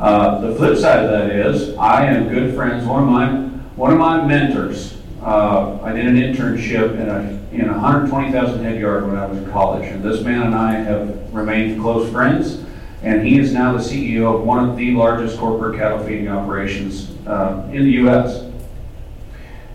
[0.00, 2.86] Uh, the flip side of that is, I am good friends.
[2.86, 3.36] One of my
[3.76, 4.96] one of my mentors.
[5.22, 9.36] Uh, I did an internship in a in a 120,000 head yard when I was
[9.36, 12.64] in college, and this man and I have remained close friends.
[13.02, 17.10] And he is now the CEO of one of the largest corporate cattle feeding operations
[17.26, 18.44] uh, in the U.S.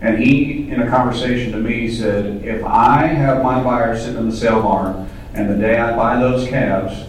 [0.00, 4.30] And he, in a conversation to me, said, "If I have my buyer sitting in
[4.30, 7.04] the sale barn, and the day I buy those calves,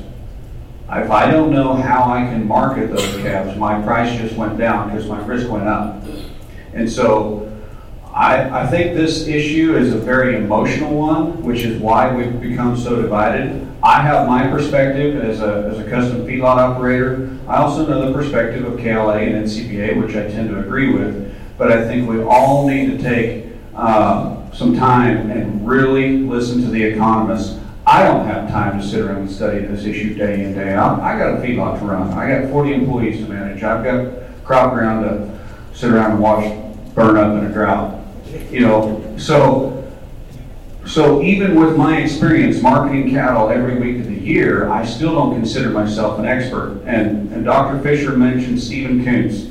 [0.90, 4.90] if I don't know how I can market those calves, my price just went down
[4.90, 6.02] because my risk went up.
[6.74, 7.52] And so
[8.14, 12.78] I, I think this issue is a very emotional one, which is why we've become
[12.78, 13.68] so divided.
[13.84, 17.38] I have my perspective as a, as a custom feedlot operator.
[17.48, 21.36] I also know the perspective of KLA and NCBA, which I tend to agree with.
[21.58, 23.46] But I think we all need to take
[23.76, 27.60] uh, some time and really listen to the economists.
[27.88, 30.74] I don't have time to sit around and study this issue day in, and day
[30.74, 31.00] out.
[31.00, 32.12] I got a feedlot to run.
[32.12, 33.64] I got 40 employees to manage.
[33.64, 35.40] I've got crop ground to
[35.74, 36.54] sit around and watch
[36.94, 37.98] burn up in a drought.
[38.52, 39.90] You know, so
[40.86, 45.34] so even with my experience marketing cattle every week of the year, I still don't
[45.34, 46.82] consider myself an expert.
[46.86, 47.82] And, and Dr.
[47.82, 49.48] Fisher mentioned Stephen Koontz.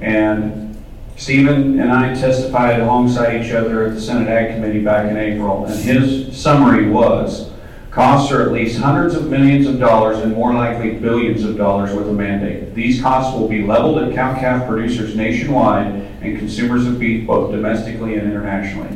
[0.00, 0.76] And
[1.16, 5.66] Stephen and I testified alongside each other at the Senate Ag Committee back in April.
[5.66, 7.50] And his summary was
[7.96, 11.94] costs are at least hundreds of millions of dollars and more likely billions of dollars
[11.94, 12.74] with a mandate.
[12.74, 15.86] These costs will be leveled at cow calf producers nationwide
[16.20, 18.94] and consumers of beef both domestically and internationally.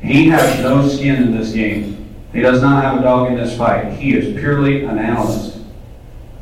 [0.00, 2.14] He has no skin in this game.
[2.32, 3.92] He does not have a dog in this fight.
[3.92, 5.58] He is purely an analyst.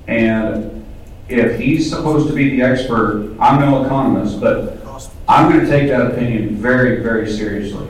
[0.07, 0.87] And
[1.29, 4.79] if he's supposed to be the expert, I'm no economist, but
[5.29, 7.89] I'm going to take that opinion very, very seriously.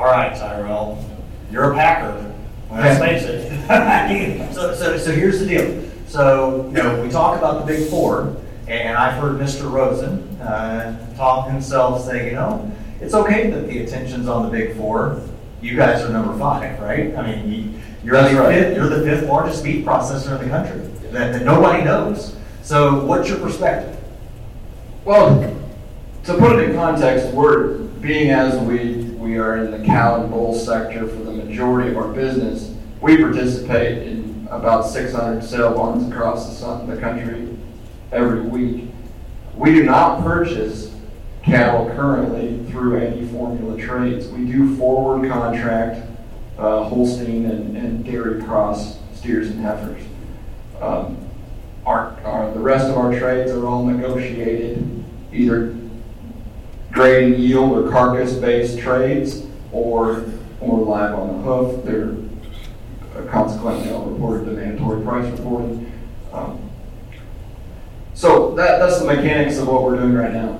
[0.11, 1.03] right, Tyrell,
[1.51, 2.33] you're a Packer.
[2.69, 4.53] Let's face it.
[4.53, 5.89] so, so, so here's the deal.
[6.07, 8.35] So, you know, we talk about the big four,
[8.67, 9.71] and I've heard Mr.
[9.71, 12.69] Rosen uh, talk himself say, you know,
[13.01, 15.21] it's okay that the attention's on the big four,
[15.61, 17.15] you guys are number five, right?
[17.15, 18.53] I mean, you- you're the right.
[18.53, 20.81] fifth, you're the fifth largest meat processor in the country,
[21.11, 22.35] that, that nobody knows.
[22.63, 23.95] So what's your perspective?
[25.05, 25.55] Well,
[26.23, 29.00] to put it in context, we're, being as we,
[29.31, 33.15] we are in the cow and bull sector for the majority of our business, we
[33.15, 37.47] participate in about six hundred sale barns across the country
[38.11, 38.89] every week.
[39.55, 40.93] We do not purchase
[41.43, 44.27] cattle currently through any formula trades.
[44.27, 46.05] We do forward contract,
[46.57, 50.03] uh, Holstein and, and dairy cross steers and heifers.
[50.81, 51.17] Um,
[51.85, 55.73] our, our, the rest of our trades are all negotiated, either
[56.91, 60.25] grade and yield or carcass-based trades, or,
[60.59, 61.83] or live on the hoof.
[61.85, 62.15] They're
[63.15, 65.91] uh, consequently all reported to mandatory price reporting.
[66.33, 66.69] Um,
[68.13, 70.59] So that, that's the mechanics of what we're doing right now.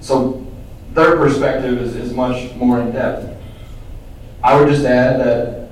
[0.00, 0.46] So
[0.94, 3.36] their perspective is, is much more in-depth.
[4.42, 5.68] I would just add that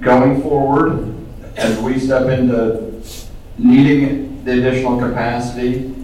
[0.00, 1.14] going forward,
[1.56, 3.00] as we step into
[3.56, 5.94] needing the additional capacity,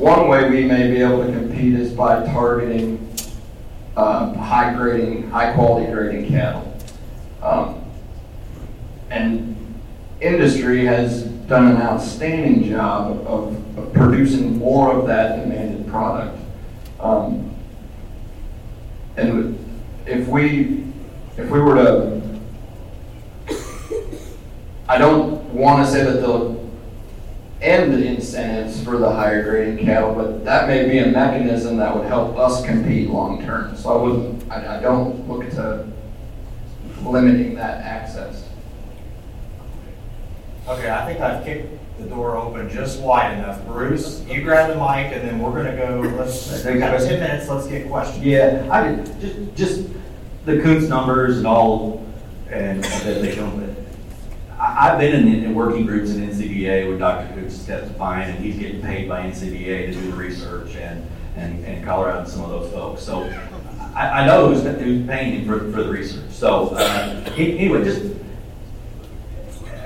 [0.00, 3.06] one way we may be able to compete is by targeting
[3.96, 6.78] um, high grading, high quality grading cattle.
[7.42, 7.84] Um,
[9.10, 9.56] and
[10.20, 16.38] industry has done an outstanding job of, of producing more of that demanded product.
[16.98, 17.54] Um,
[19.16, 19.58] and
[20.06, 20.84] if we
[21.36, 22.20] if we were to
[24.88, 26.59] I don't want to say that they'll
[27.62, 31.94] end the incentives for the higher grading cattle, but that may be a mechanism that
[31.94, 33.76] would help us compete long term.
[33.76, 35.86] So I wouldn't, I, I don't look to
[37.02, 38.48] limiting that access.
[40.68, 43.64] Okay, I think I've kicked the door open just wide enough.
[43.66, 47.48] Bruce, you grab the mic and then we're gonna go, let's, we got ten minutes,
[47.48, 48.24] let's get questions.
[48.24, 49.88] Yeah, I just, just
[50.46, 52.06] the Koontz numbers and all,
[52.48, 53.69] and that they don't,
[54.70, 57.32] I, I've been in, in working groups in NCBA with Dr.
[57.34, 61.06] Koontz testifying, and he's getting paid by NCBA to do the research and,
[61.36, 63.02] and, and Colorado and some of those folks.
[63.02, 63.24] So
[63.94, 66.30] I, I know who's, who's paying him for, for the research.
[66.30, 68.16] So, uh, anyway, just,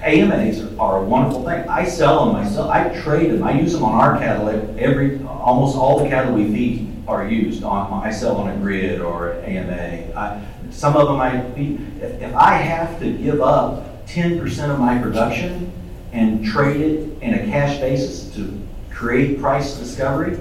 [0.02, 1.66] AMAs are- are a wonderful thing.
[1.68, 2.70] I sell them myself.
[2.70, 3.42] I trade them.
[3.42, 4.48] I use them on our cattle.
[4.78, 9.00] Every, almost all the cattle we feed are used on, I sell on a grid
[9.00, 10.12] or AMA.
[10.14, 11.80] I, some of them I feed.
[12.02, 15.72] If, if I have to give up ten percent of my production
[16.12, 20.38] and trade it in a cash basis to create price discovery,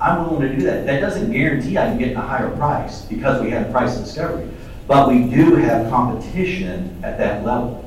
[0.00, 0.86] I'm willing to do that.
[0.86, 4.48] That doesn't guarantee I can get a higher price because we have price discovery.
[4.86, 7.84] But we do have competition at that level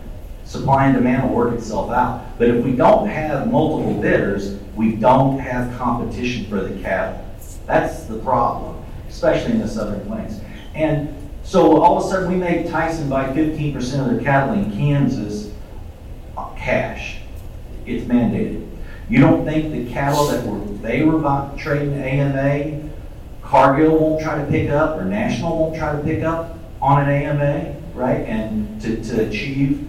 [0.47, 2.38] supply and demand will work itself out.
[2.39, 7.24] But if we don't have multiple bidders, we don't have competition for the cattle.
[7.65, 10.39] That's the problem, especially in the southern plains.
[10.74, 11.13] And
[11.48, 14.70] so all of a sudden, we make Tyson buy fifteen percent of their cattle in
[14.74, 15.50] Kansas
[16.38, 17.20] uh, cash.
[17.86, 18.68] It's mandated.
[19.10, 22.89] You don't think the cattle that were, they were bought, trading AMA,
[23.41, 27.10] Cargill won't try to pick up, or National won't try to pick up on an
[27.10, 28.26] AMA, right?
[28.26, 29.88] And to, to achieve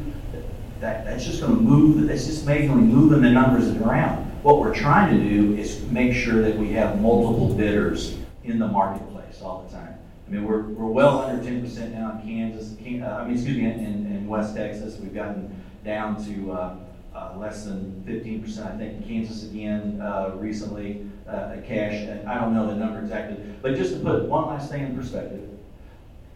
[0.78, 4.26] that, that's just gonna move, that's just basically moving the numbers around.
[4.44, 8.68] What we're trying to do is make sure that we have multiple bidders in the
[8.68, 9.97] marketplace all the time.
[10.28, 13.56] I mean, we're, we're well under ten percent now in Kansas, uh, I mean, excuse
[13.56, 16.76] me, in, in, West Texas, we've gotten down to, uh,
[17.14, 22.34] uh, less than fifteen percent, I think, in Kansas again, uh, recently, uh, cash, I
[22.38, 25.48] don't know the number exactly, but just to put one last thing in perspective,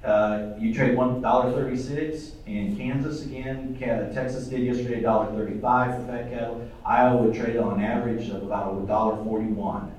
[0.05, 6.07] uh, you trade one dollar thirty-six in Kansas again, Texas did yesterday dollar thirty-five for
[6.07, 6.67] fat cattle.
[6.85, 9.93] Iowa would trade on average of about a dollar forty-one.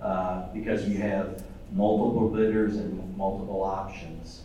[0.00, 1.42] Uh, because you have
[1.74, 4.42] multiple bidders and multiple options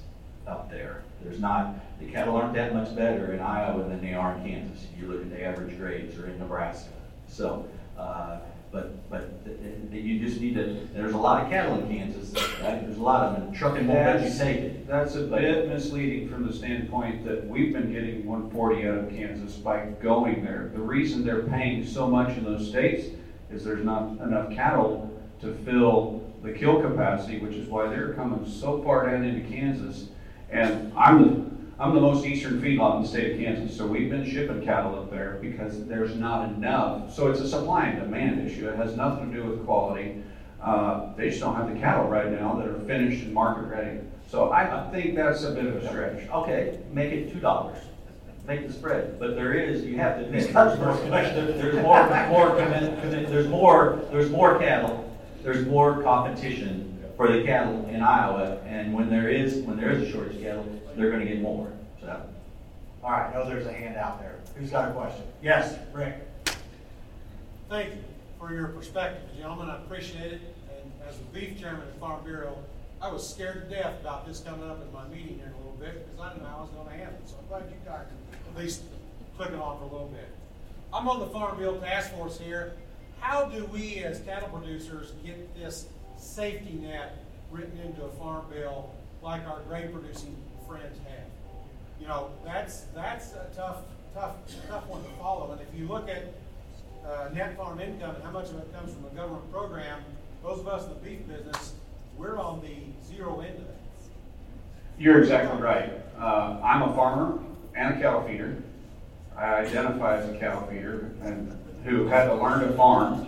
[0.47, 1.03] up there.
[1.21, 4.88] There's not, the cattle aren't that much better in Iowa than they are in Kansas.
[4.91, 6.89] If you look at the average grades or in Nebraska.
[7.27, 7.67] So,
[7.97, 8.39] uh,
[8.71, 9.57] but, but th-
[9.91, 12.82] th- you just need to, there's a lot of cattle in Kansas, right?
[12.82, 14.88] There's a lot of them, trucking won't let you take it.
[14.88, 19.09] That's a bit misleading from the standpoint that we've been getting one forty out of
[19.09, 20.71] Kansas by going there.
[20.73, 23.07] The reason they're paying so much in those states
[23.51, 28.50] is there's not enough cattle to fill the kill capacity, which is why they're coming
[28.50, 30.08] so far down into Kansas.
[30.50, 34.10] And I'm the, I'm the most eastern feedlot in the state of Kansas, so we've
[34.10, 37.14] been shipping cattle up there because there's not enough.
[37.14, 38.68] So it's a supply and demand issue.
[38.68, 40.24] It has nothing to do with quality.
[40.62, 44.00] Uh, they just don't have the cattle right now that are finished and market ready.
[44.30, 46.30] So I think that's a bit of a stretch.
[46.30, 47.78] Okay, make it two dollars.
[48.46, 50.96] Make the spread, but there is, you have to admit, there's more,
[51.62, 55.09] there's more, more, commi- commi- there's more, there's more cattle,
[55.44, 58.60] there's more competition for the cattle in Iowa.
[58.66, 61.72] And when there is, when there is a shortage of cattle, they're gonna get more,
[62.00, 62.22] so.
[63.04, 64.36] All right, I know there's a hand out there.
[64.56, 65.24] Who's got a question?
[65.42, 66.16] Yes, Rick?
[67.70, 68.04] Thank you
[68.40, 69.70] for your perspective, gentlemen.
[69.70, 70.42] I appreciate it.
[70.70, 72.58] And as the beef chairman at Farm Bureau,
[73.02, 75.58] I was scared to death about this coming up in my meeting here in a
[75.58, 77.30] little bit because I how I was going to handle it.
[77.30, 78.06] So I'm glad you guys
[78.50, 78.82] at least
[79.38, 80.28] clicking on for a little bit.
[80.92, 82.74] I'm on the Farm Bill Task Force here.
[83.20, 88.91] How do we as cattle producers get this safety net written into a farm bill
[89.22, 90.36] like our grain producing
[90.67, 91.28] friends have?
[91.99, 93.78] You know, that's, that's a tough,
[94.13, 94.36] tough,
[94.67, 95.51] tough one to follow.
[95.51, 96.34] And if you look at
[97.05, 100.01] uh, net farm income and how much of it comes from a government program,
[100.43, 101.74] those of us in the beef business,
[102.17, 102.76] we're on the
[103.13, 103.76] zero end of that.
[104.97, 105.91] You're exactly right.
[106.17, 107.39] Uh, I'm a farmer
[107.76, 108.61] and a cattle feeder.
[109.38, 113.27] I identify as a cattle feeder and who had to learn to farm.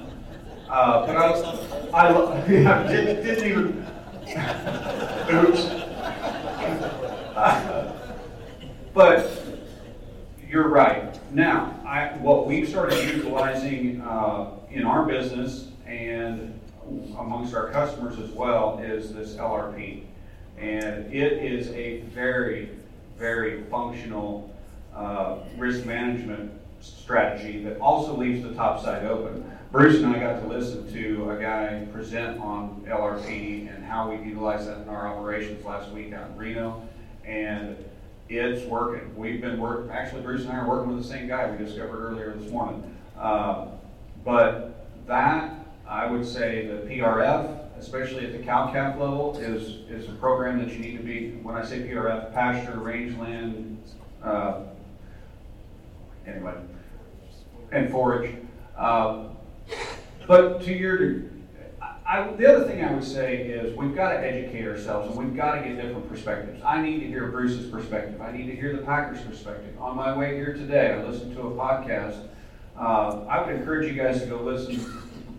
[0.69, 2.43] Uh, but I, I,
[2.87, 3.85] didn't, didn't even,
[5.35, 5.67] oops.
[8.93, 9.31] But
[10.49, 11.17] you're right.
[11.33, 16.59] Now, I, what we've started utilizing uh, in our business and
[17.17, 20.03] amongst our customers as well is this LRP.
[20.57, 22.69] And it is a very,
[23.17, 24.53] very functional
[24.93, 26.51] uh, risk management
[26.81, 29.49] strategy that also leaves the top side open.
[29.71, 34.17] Bruce and I got to listen to a guy present on LRP and how we
[34.27, 36.87] utilize that in our operations last week out in Reno.
[37.25, 37.77] And
[38.27, 39.15] it's working.
[39.15, 42.05] We've been working, Actually, Bruce and I are working with the same guy we discovered
[42.05, 42.95] earlier this morning.
[43.17, 43.69] Um,
[44.25, 45.53] but that
[45.87, 50.59] I would say the PRF, especially at the cow calf level, is is a program
[50.59, 51.31] that you need to be.
[51.43, 53.77] When I say PRF, pasture, rangeland,
[54.23, 54.61] uh,
[56.31, 56.55] anyway,
[57.71, 58.35] and forage.
[58.77, 59.25] Uh,
[60.27, 61.23] but to your
[62.11, 65.33] I, the other thing I would say is we've got to educate ourselves and we've
[65.33, 66.61] got to get different perspectives.
[66.61, 68.21] I need to hear Bruce's perspective.
[68.21, 69.79] I need to hear the Packers' perspective.
[69.79, 72.27] On my way here today, I listened to a podcast.
[72.77, 74.77] Uh, I would encourage you guys to go listen.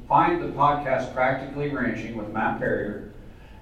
[0.09, 3.13] Find the podcast Practically Ranching with Matt Perrier.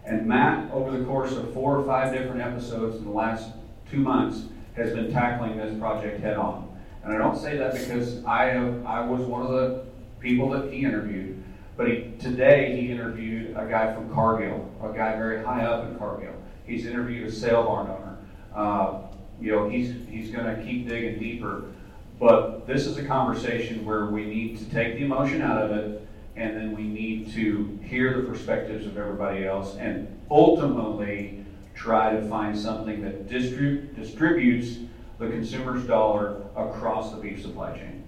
[0.04, 3.50] And Matt, over the course of four or five different episodes in the last
[3.90, 4.44] two months,
[4.76, 6.69] has been tackling this project head on.
[7.02, 9.84] And I don't say that because I have, I was one of the
[10.20, 11.42] people that he interviewed.
[11.76, 15.96] But he, today he interviewed a guy from Cargill, a guy very high up in
[15.96, 16.34] Cargill.
[16.66, 18.18] He's interviewed a sale barn owner.
[18.54, 19.02] Uh,
[19.40, 21.64] you know, he's he's going to keep digging deeper.
[22.18, 26.06] But this is a conversation where we need to take the emotion out of it,
[26.36, 32.28] and then we need to hear the perspectives of everybody else, and ultimately try to
[32.28, 34.80] find something that distrib- distributes
[35.20, 38.02] the consumer's dollar across the beef supply chain.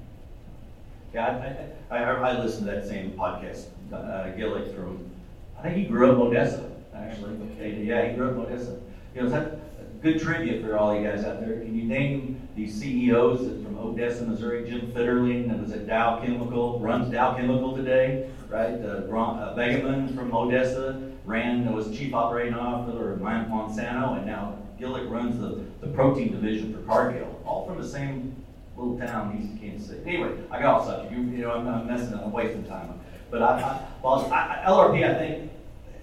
[1.12, 5.10] Yeah, I, I, I, listened to that same podcast, uh, Gillick from,
[5.58, 7.38] I think he grew up in Odessa, actually.
[7.52, 8.80] Okay, Yeah, he grew up in Odessa.
[9.14, 11.60] You know, that good trivia for all you guys out there?
[11.60, 14.68] Can you name the CEOs from Odessa, Missouri?
[14.68, 18.74] Jim Fitterling, that was at Dow Chemical, runs Dow Chemical today, right?
[18.82, 25.38] Uh, uh, from Odessa ran, was chief operating officer of Monsanto, and now Gillick runs
[25.38, 28.34] the, the protein division for Cargill, all from the same
[28.76, 30.02] little town east of Kansas City.
[30.04, 31.12] Anyway, I got off subject.
[31.12, 32.24] You, you know, I'm, I'm messing, up.
[32.24, 32.98] I'm wasting time.
[33.30, 35.52] But I, I well, I, LRP, I think,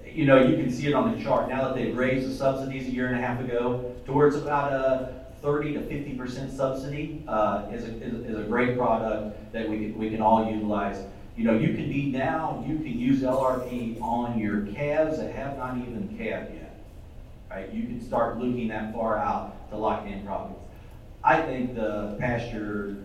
[0.06, 1.50] you know, you can see it on the chart.
[1.50, 5.26] Now that they've raised the subsidies a year and a half ago towards about a
[5.42, 9.78] 30 to 50 percent subsidy uh, is, a, is, is, a great product that we
[9.78, 11.04] can, we can all utilize.
[11.36, 15.58] You know, you can be now, you can use LRP on your calves that have
[15.58, 16.69] not even calved yet.
[17.50, 17.72] Right?
[17.74, 20.60] You can start looking that far out to lock in profits.
[21.24, 22.98] I think the pasture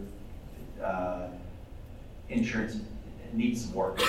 [0.83, 1.29] uh,
[2.29, 2.77] insurance
[3.33, 4.01] needs some work.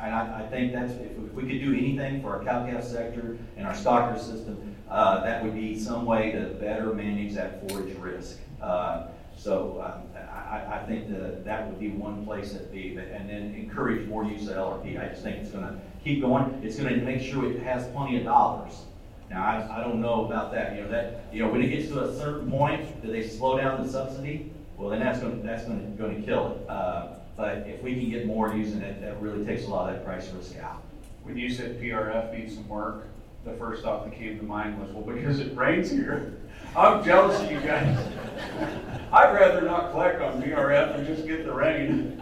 [0.00, 2.84] And I, I think that's, if, if we could do anything for our cow calf
[2.84, 7.68] sector and our stocker system, uh, that would be some way to better manage that
[7.68, 8.38] forage risk.
[8.62, 13.28] Uh, so um, I, I, think that that would be one place that be, and
[13.28, 15.00] then encourage more use of LRP.
[15.00, 16.60] I just think it's going to keep going.
[16.64, 18.74] It's going to make sure it has plenty of dollars
[19.30, 21.88] now, I, I don't know about that, you know, that, you know, when it gets
[21.88, 24.50] to a certain point, do they slow down the subsidy?
[24.76, 26.70] Well, then that's gonna, that's gonna, gonna kill it.
[26.70, 29.96] Uh, but if we can get more using it, that really takes a lot of
[29.96, 30.82] that price risk out.
[31.22, 33.08] When you said PRF needs some work,
[33.44, 36.34] the first thought that came to mind was, well, because it rains here.
[36.76, 37.98] I'm jealous of you guys.
[39.12, 42.20] I'd rather not collect on PRF and just get the rain.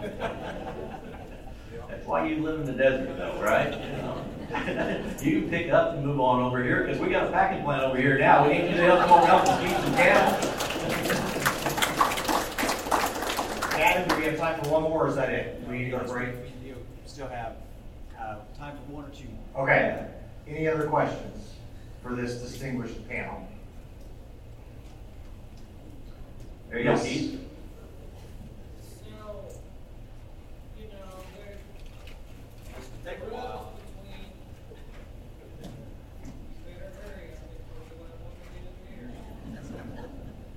[1.89, 3.71] That's why you live in the desert though, right?
[3.71, 4.23] You know?
[5.21, 7.83] you can pick up and move on over here because we got a packing plant
[7.83, 8.47] over here now.
[8.47, 10.33] We need you to help come help us feed some cattle.
[13.79, 15.61] Adam, do we have time for one more is that it?
[15.67, 16.29] We need to go to break?
[16.61, 16.75] We do
[17.05, 17.57] still have
[18.19, 19.25] uh, time for one or two.
[19.53, 19.63] More.
[19.63, 20.07] Okay.
[20.47, 21.53] Any other questions
[22.01, 23.47] for this distinguished panel?
[26.69, 27.03] There you go, Yes.
[27.03, 27.39] Keith.
[29.03, 29.45] So,
[30.77, 31.57] you know, there,
[33.05, 33.71] Take the rules
[34.01, 34.25] between,
[36.65, 39.09] better hurry, I mean, before you want to get in here.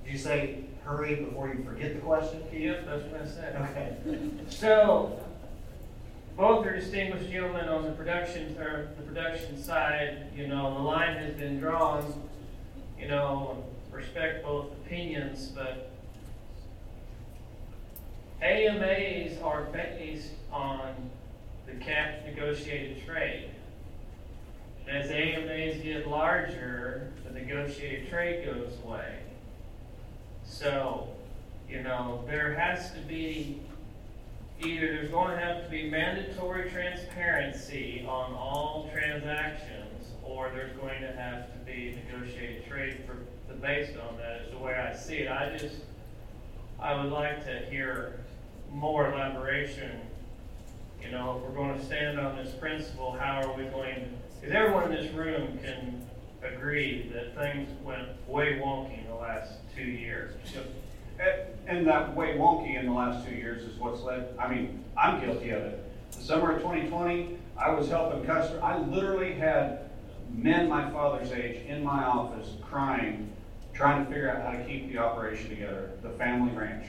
[0.11, 2.43] you say hurry before you forget the question?
[2.51, 3.55] Yep, that's what I said.
[3.71, 3.95] Okay.
[4.49, 5.19] So,
[6.35, 11.15] both are distinguished gentlemen on the production, or the production side, you know, the line
[11.17, 12.13] has been drawn,
[12.99, 15.91] you know, respect both opinions, but
[18.41, 20.93] AMAs are based on
[21.67, 23.51] the cap negotiated trade.
[24.89, 29.19] As AMAs get larger, the negotiated trade goes away.
[30.51, 31.07] So,
[31.69, 33.61] you know, there has to be,
[34.59, 41.01] either there's going to have to be mandatory transparency on all transactions, or there's going
[41.01, 43.15] to have to be negotiated trade for,
[43.47, 45.31] the based on that, is the way I see it.
[45.31, 45.77] I just,
[46.79, 48.19] I would like to hear
[48.69, 50.01] more elaboration.
[51.01, 54.01] You know, if we're going to stand on this principle, how are we going to,
[54.41, 56.05] because everyone in this room can
[56.43, 60.33] agree that things went way wonky in the last two years.
[60.55, 60.65] And-
[61.67, 65.19] And that way wonky in the last two years is what's led, I mean, I'm
[65.21, 65.83] guilty of it.
[66.11, 69.89] The summer of 2020, I was helping customers, I literally had
[70.33, 73.29] men my father's age in my office crying,
[73.73, 76.87] trying to figure out how to keep the operation together, the family ranch.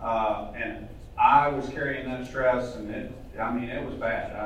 [0.00, 0.86] Uh, And
[1.18, 4.36] I was carrying that stress and it, I mean, it was bad.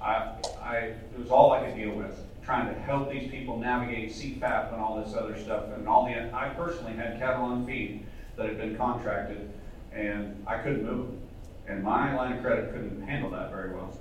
[0.00, 0.32] I, I,
[0.62, 2.16] I, it was all I could deal with,
[2.48, 5.64] trying to help these people navigate CFAP and all this other stuff.
[5.74, 9.50] And all the, I personally had cattle on feed that had been contracted,
[9.92, 11.20] and I couldn't move them.
[11.66, 13.98] And my line of credit couldn't handle that very well.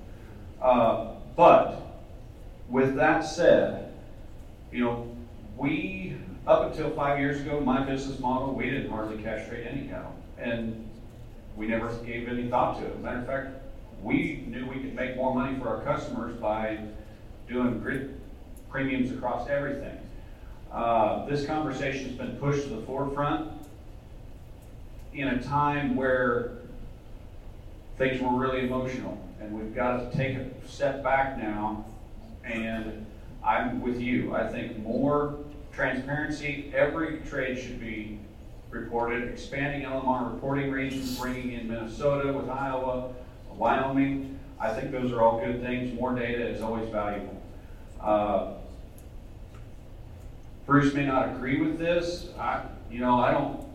[0.62, 2.00] Uh, but,
[2.70, 3.92] with that said,
[4.72, 5.18] you know,
[5.58, 6.16] we,
[6.48, 10.16] up until five years ago, my business model, we didn't hardly cash trade any cattle.
[10.38, 10.90] And
[11.58, 12.98] we never gave any thought to it.
[13.02, 13.50] Matter of fact,
[14.02, 16.80] we knew we could make more money for our customers by
[17.50, 18.17] doing grid
[18.78, 19.98] premiums across everything.
[20.72, 23.52] Uh, this conversation's been pushed to the forefront
[25.16, 26.52] in a time where
[27.98, 31.86] things were really emotional, and we've got to take a step back now.
[32.44, 33.04] And
[33.44, 34.36] I'm with you.
[34.36, 35.40] I think more
[35.74, 36.72] transparency.
[36.76, 38.20] Every trade should be
[38.70, 39.28] reported.
[39.28, 43.12] Expanding LMR reporting regions, bringing in Minnesota with Iowa,
[43.50, 44.38] Wyoming.
[44.60, 46.00] I think those are all good things.
[46.00, 47.42] More data is always valuable.
[48.00, 48.54] Uh,
[50.80, 52.28] Bruce may not agree with this.
[52.38, 52.62] I,
[52.92, 53.66] you know, I don't.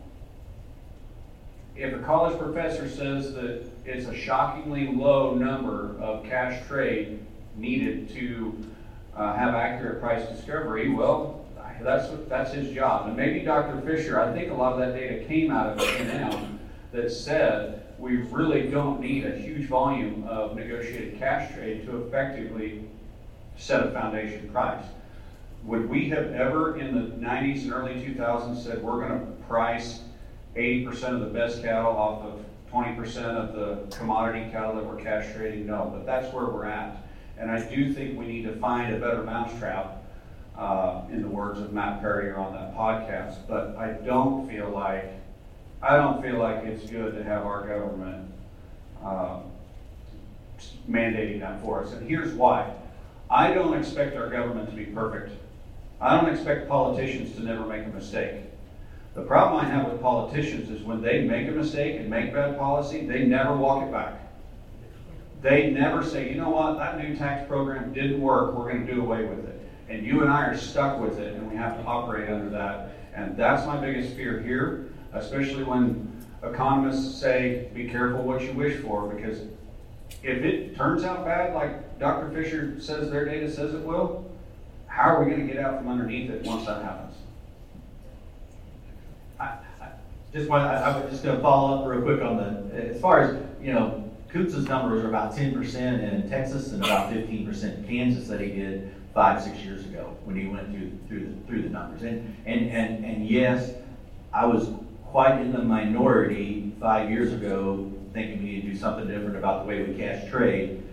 [1.75, 7.19] If a college professor says that it's a shockingly low number of cash trade
[7.57, 8.57] needed to
[9.17, 11.45] uh, have accurate price discovery, well,
[11.81, 13.07] that's that's his job.
[13.07, 13.81] And maybe Dr.
[13.81, 16.57] Fisher, I think a lot of that data came out of A&M
[16.93, 22.85] that said we really don't need a huge volume of negotiated cash trade to effectively
[23.57, 24.85] set a foundation price.
[25.65, 30.01] Would we have ever in the 90s and early 2000s said we're going to price
[30.57, 35.33] 80% of the best cattle off of 20% of the commodity cattle that we're cash
[35.33, 35.67] trading?
[35.67, 36.97] No, but that's where we're at.
[37.37, 40.03] And I do think we need to find a better mousetrap,
[40.57, 43.37] uh, in the words of Matt Perrier on that podcast.
[43.47, 45.11] But I don't feel like,
[45.81, 48.31] I don't feel like it's good to have our government
[49.03, 49.39] uh,
[50.89, 51.93] mandating that for us.
[51.93, 52.71] And here's why.
[53.29, 55.31] I don't expect our government to be perfect.
[56.03, 58.41] I don't expect politicians to never make a mistake.
[59.15, 62.57] The problem I have with politicians is when they make a mistake and make bad
[62.57, 64.19] policy, they never walk it back.
[65.41, 68.93] They never say, you know what, that new tax program didn't work, we're going to
[68.93, 69.61] do away with it.
[69.87, 72.97] And you and I are stuck with it, and we have to operate under that.
[73.15, 76.11] And that's my biggest fear here, especially when
[76.43, 79.39] economists say, be careful what you wish for, because
[80.21, 82.29] if it turns out bad, like Dr.
[82.31, 84.29] Fisher says their data says it will,
[84.93, 87.15] how are we going to get out from underneath it once that happens?
[89.39, 89.89] I, I
[90.31, 93.43] just want, I, was just gonna follow up real quick on the, as far as,
[93.61, 97.87] you know, Koontz's numbers are about ten percent in Texas and about fifteen percent in
[97.87, 101.61] Kansas that he did five, six years ago when he went through, through the, through
[101.63, 102.03] the numbers.
[102.03, 103.71] And, and, and, and yes,
[104.31, 104.69] I was
[105.05, 109.63] quite in the minority five years ago, thinking we need to do something different about
[109.63, 110.83] the way we cash trade,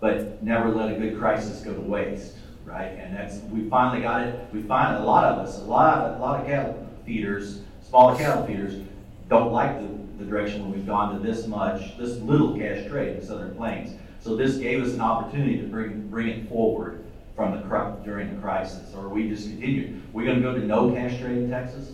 [0.00, 2.36] but never let a good crisis go to waste,
[2.68, 2.92] right?
[2.98, 6.18] And that's, we finally got it, we finally, a lot of us, a lot, a
[6.18, 8.82] lot of cattle feeders, smaller cattle feeders,
[9.28, 13.16] don't like the, the direction when we've gone to this much, this little cash trade
[13.16, 13.94] in Southern Plains.
[14.20, 17.04] So this gave us an opportunity to bring, bring it forward
[17.36, 20.00] from the during the crisis, or we just continue?
[20.12, 21.92] We're gonna go to no cash trade in Texas?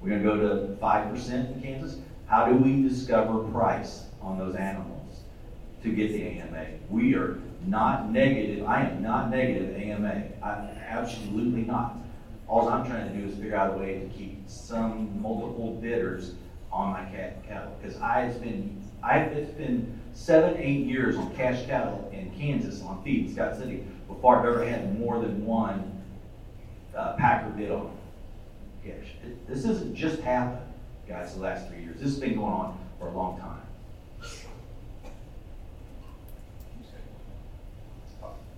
[0.00, 2.00] We're gonna go to five percent in Kansas?
[2.26, 4.97] How do we discover price on those animals
[5.82, 6.66] to get the AMA?
[6.88, 10.48] We are not negative, I am not negative AMA, I,
[10.86, 11.96] absolutely not.
[12.46, 16.32] All I'm trying to do is figure out a way to keep some multiple bidders
[16.72, 21.34] on my cat, cattle, because I, it's been, I, it's been seven, eight years on
[21.34, 25.44] cash cattle in Kansas on feed in Scott City before I've ever had more than
[25.44, 26.02] one,
[26.96, 27.98] uh, packer bid on
[29.28, 30.66] it- this isn't just happened,
[31.06, 31.96] guys, the last three years.
[32.00, 33.60] This has been going on for a long time.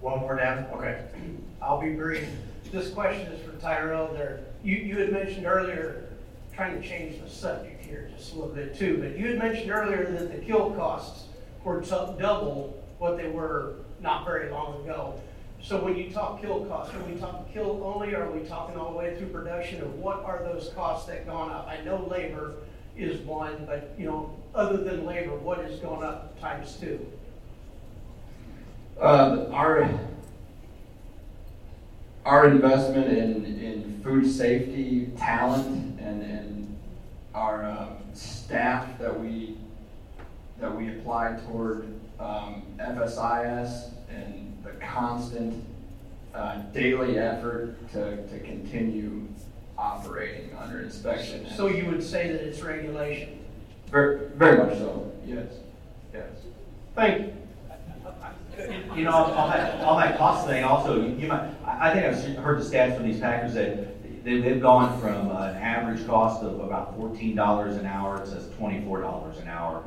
[0.01, 1.05] One more down, okay.
[1.61, 2.27] I'll be brief.
[2.73, 4.41] This question is for Tyrell there.
[4.65, 6.05] You, you had mentioned earlier,
[6.55, 9.71] trying to change the subject here just a little bit too, but you had mentioned
[9.71, 11.25] earlier that the kill costs
[11.65, 15.21] were double what they were not very long ago.
[15.63, 18.79] So when you talk kill costs, are we talking kill only, or are we talking
[18.79, 21.69] all the way through production, or what are those costs that gone up?
[21.69, 22.55] I know labor
[22.97, 27.07] is one, but, you know, other than labor, what has gone up times two?
[29.01, 29.89] Uh, our,
[32.27, 36.79] our investment in, in food safety talent and, and
[37.35, 39.57] our, um, staff that we,
[40.61, 41.87] that we apply toward,
[42.19, 45.65] um, FSIS and the constant,
[46.35, 49.27] uh, daily effort to, to continue
[49.79, 51.49] operating under inspection.
[51.57, 53.39] So you would say that it's regulation?
[53.91, 55.47] Very, very much so, yes,
[56.13, 56.29] yes.
[56.95, 57.40] Thank you.
[58.97, 62.65] You know, on that, on cost thing also, you might, I, think I've heard the
[62.65, 67.35] stats from these packers that they, they've gone from an average cost of about fourteen
[67.35, 69.85] dollars an hour to twenty-four dollars an hour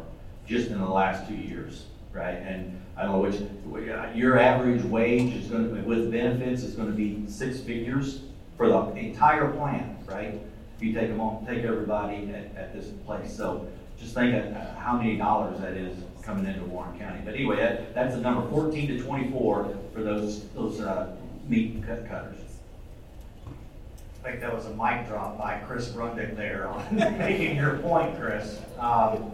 [0.47, 2.35] just in the last two years, right?
[2.35, 7.23] And I don't know which, your average wage is gonna, with benefits, is gonna be
[7.27, 8.21] six figures
[8.57, 10.39] for the entire plan, right?
[10.77, 13.67] If you take them all, take everybody at, at this place, so
[13.97, 17.19] just think of uh, how many dollars that is coming into Warren County.
[17.23, 21.15] But anyway, that, that's the number fourteen to twenty-four for those, those, uh,
[21.47, 22.37] meat cut cutters.
[24.23, 28.17] I think that was a mic drop by Chris Brundick there on making your point,
[28.17, 28.59] Chris.
[28.79, 29.31] Um,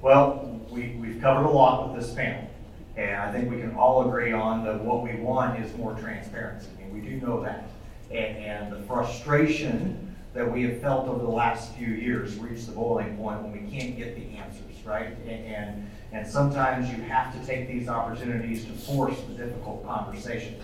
[0.00, 2.48] Well, we, we've covered a lot with this panel,
[2.96, 6.68] and I think we can all agree on that what we want is more transparency,
[6.92, 7.68] we do know that.
[8.10, 12.72] And, and the frustration that we have felt over the last few years reached the
[12.72, 15.16] boiling point when we can't get the answers, right?
[15.26, 20.56] And, and, and sometimes you have to take these opportunities to force the difficult conversation.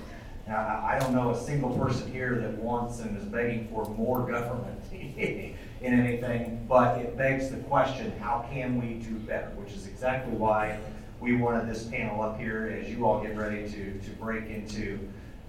[0.47, 4.21] Now, I don't know a single person here that wants and is begging for more
[4.21, 9.51] government in anything, but it begs the question, how can we do better?
[9.51, 10.79] Which is exactly why
[11.21, 14.99] we wanted this panel up here as you all get ready to, to break into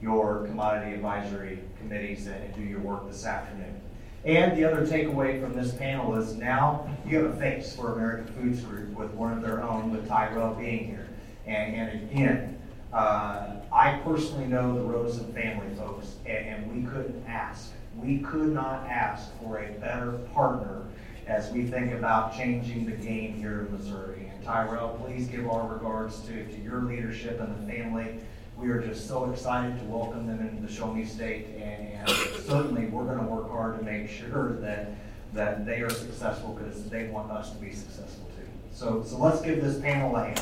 [0.01, 3.79] your commodity advisory committees and do your work this afternoon.
[4.25, 8.33] And the other takeaway from this panel is now you have a face for American
[8.33, 11.09] Foods Group with one of their own, with Tyrell being here.
[11.45, 12.61] And, and again,
[12.93, 18.53] uh, I personally know the Rosen family folks, and, and we couldn't ask, we could
[18.53, 20.83] not ask for a better partner
[21.27, 24.31] as we think about changing the game here in Missouri.
[24.33, 28.19] And Tyrell, please give our regards to, to your leadership and the family.
[28.57, 32.09] We are just so excited to welcome them into the Show Me State, and, and
[32.45, 34.91] certainly we're gonna work hard to make sure that,
[35.33, 38.47] that they are successful, because they want us to be successful too.
[38.71, 40.39] So, so let's give this panel a hand.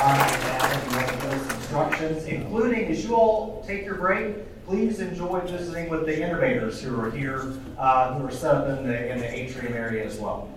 [0.00, 4.64] All right, now, if you want those instructions, including as you all take your break,
[4.66, 8.86] please enjoy visiting with the innovators who are here, uh, who are set up in
[8.86, 10.48] the, in the atrium area as well.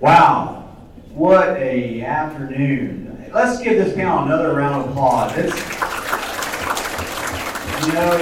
[0.00, 0.76] Wow,
[1.10, 3.28] what a afternoon.
[3.34, 5.32] Let's give this panel another round of applause.
[5.36, 5.56] It's,
[7.84, 8.12] you know,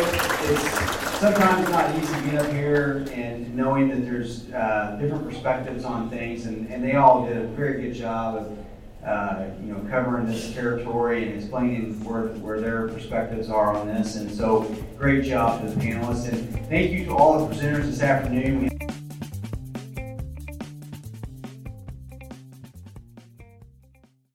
[0.44, 5.84] it's sometimes not easy to get up here and knowing that there's uh, different perspectives
[5.84, 8.58] on things, and, and they all did a very good job of,
[9.06, 14.16] uh, you know, covering this territory and explaining where, where their perspectives are on this.
[14.16, 14.62] And so,
[14.96, 18.75] great job to the panelists, and thank you to all the presenters this afternoon.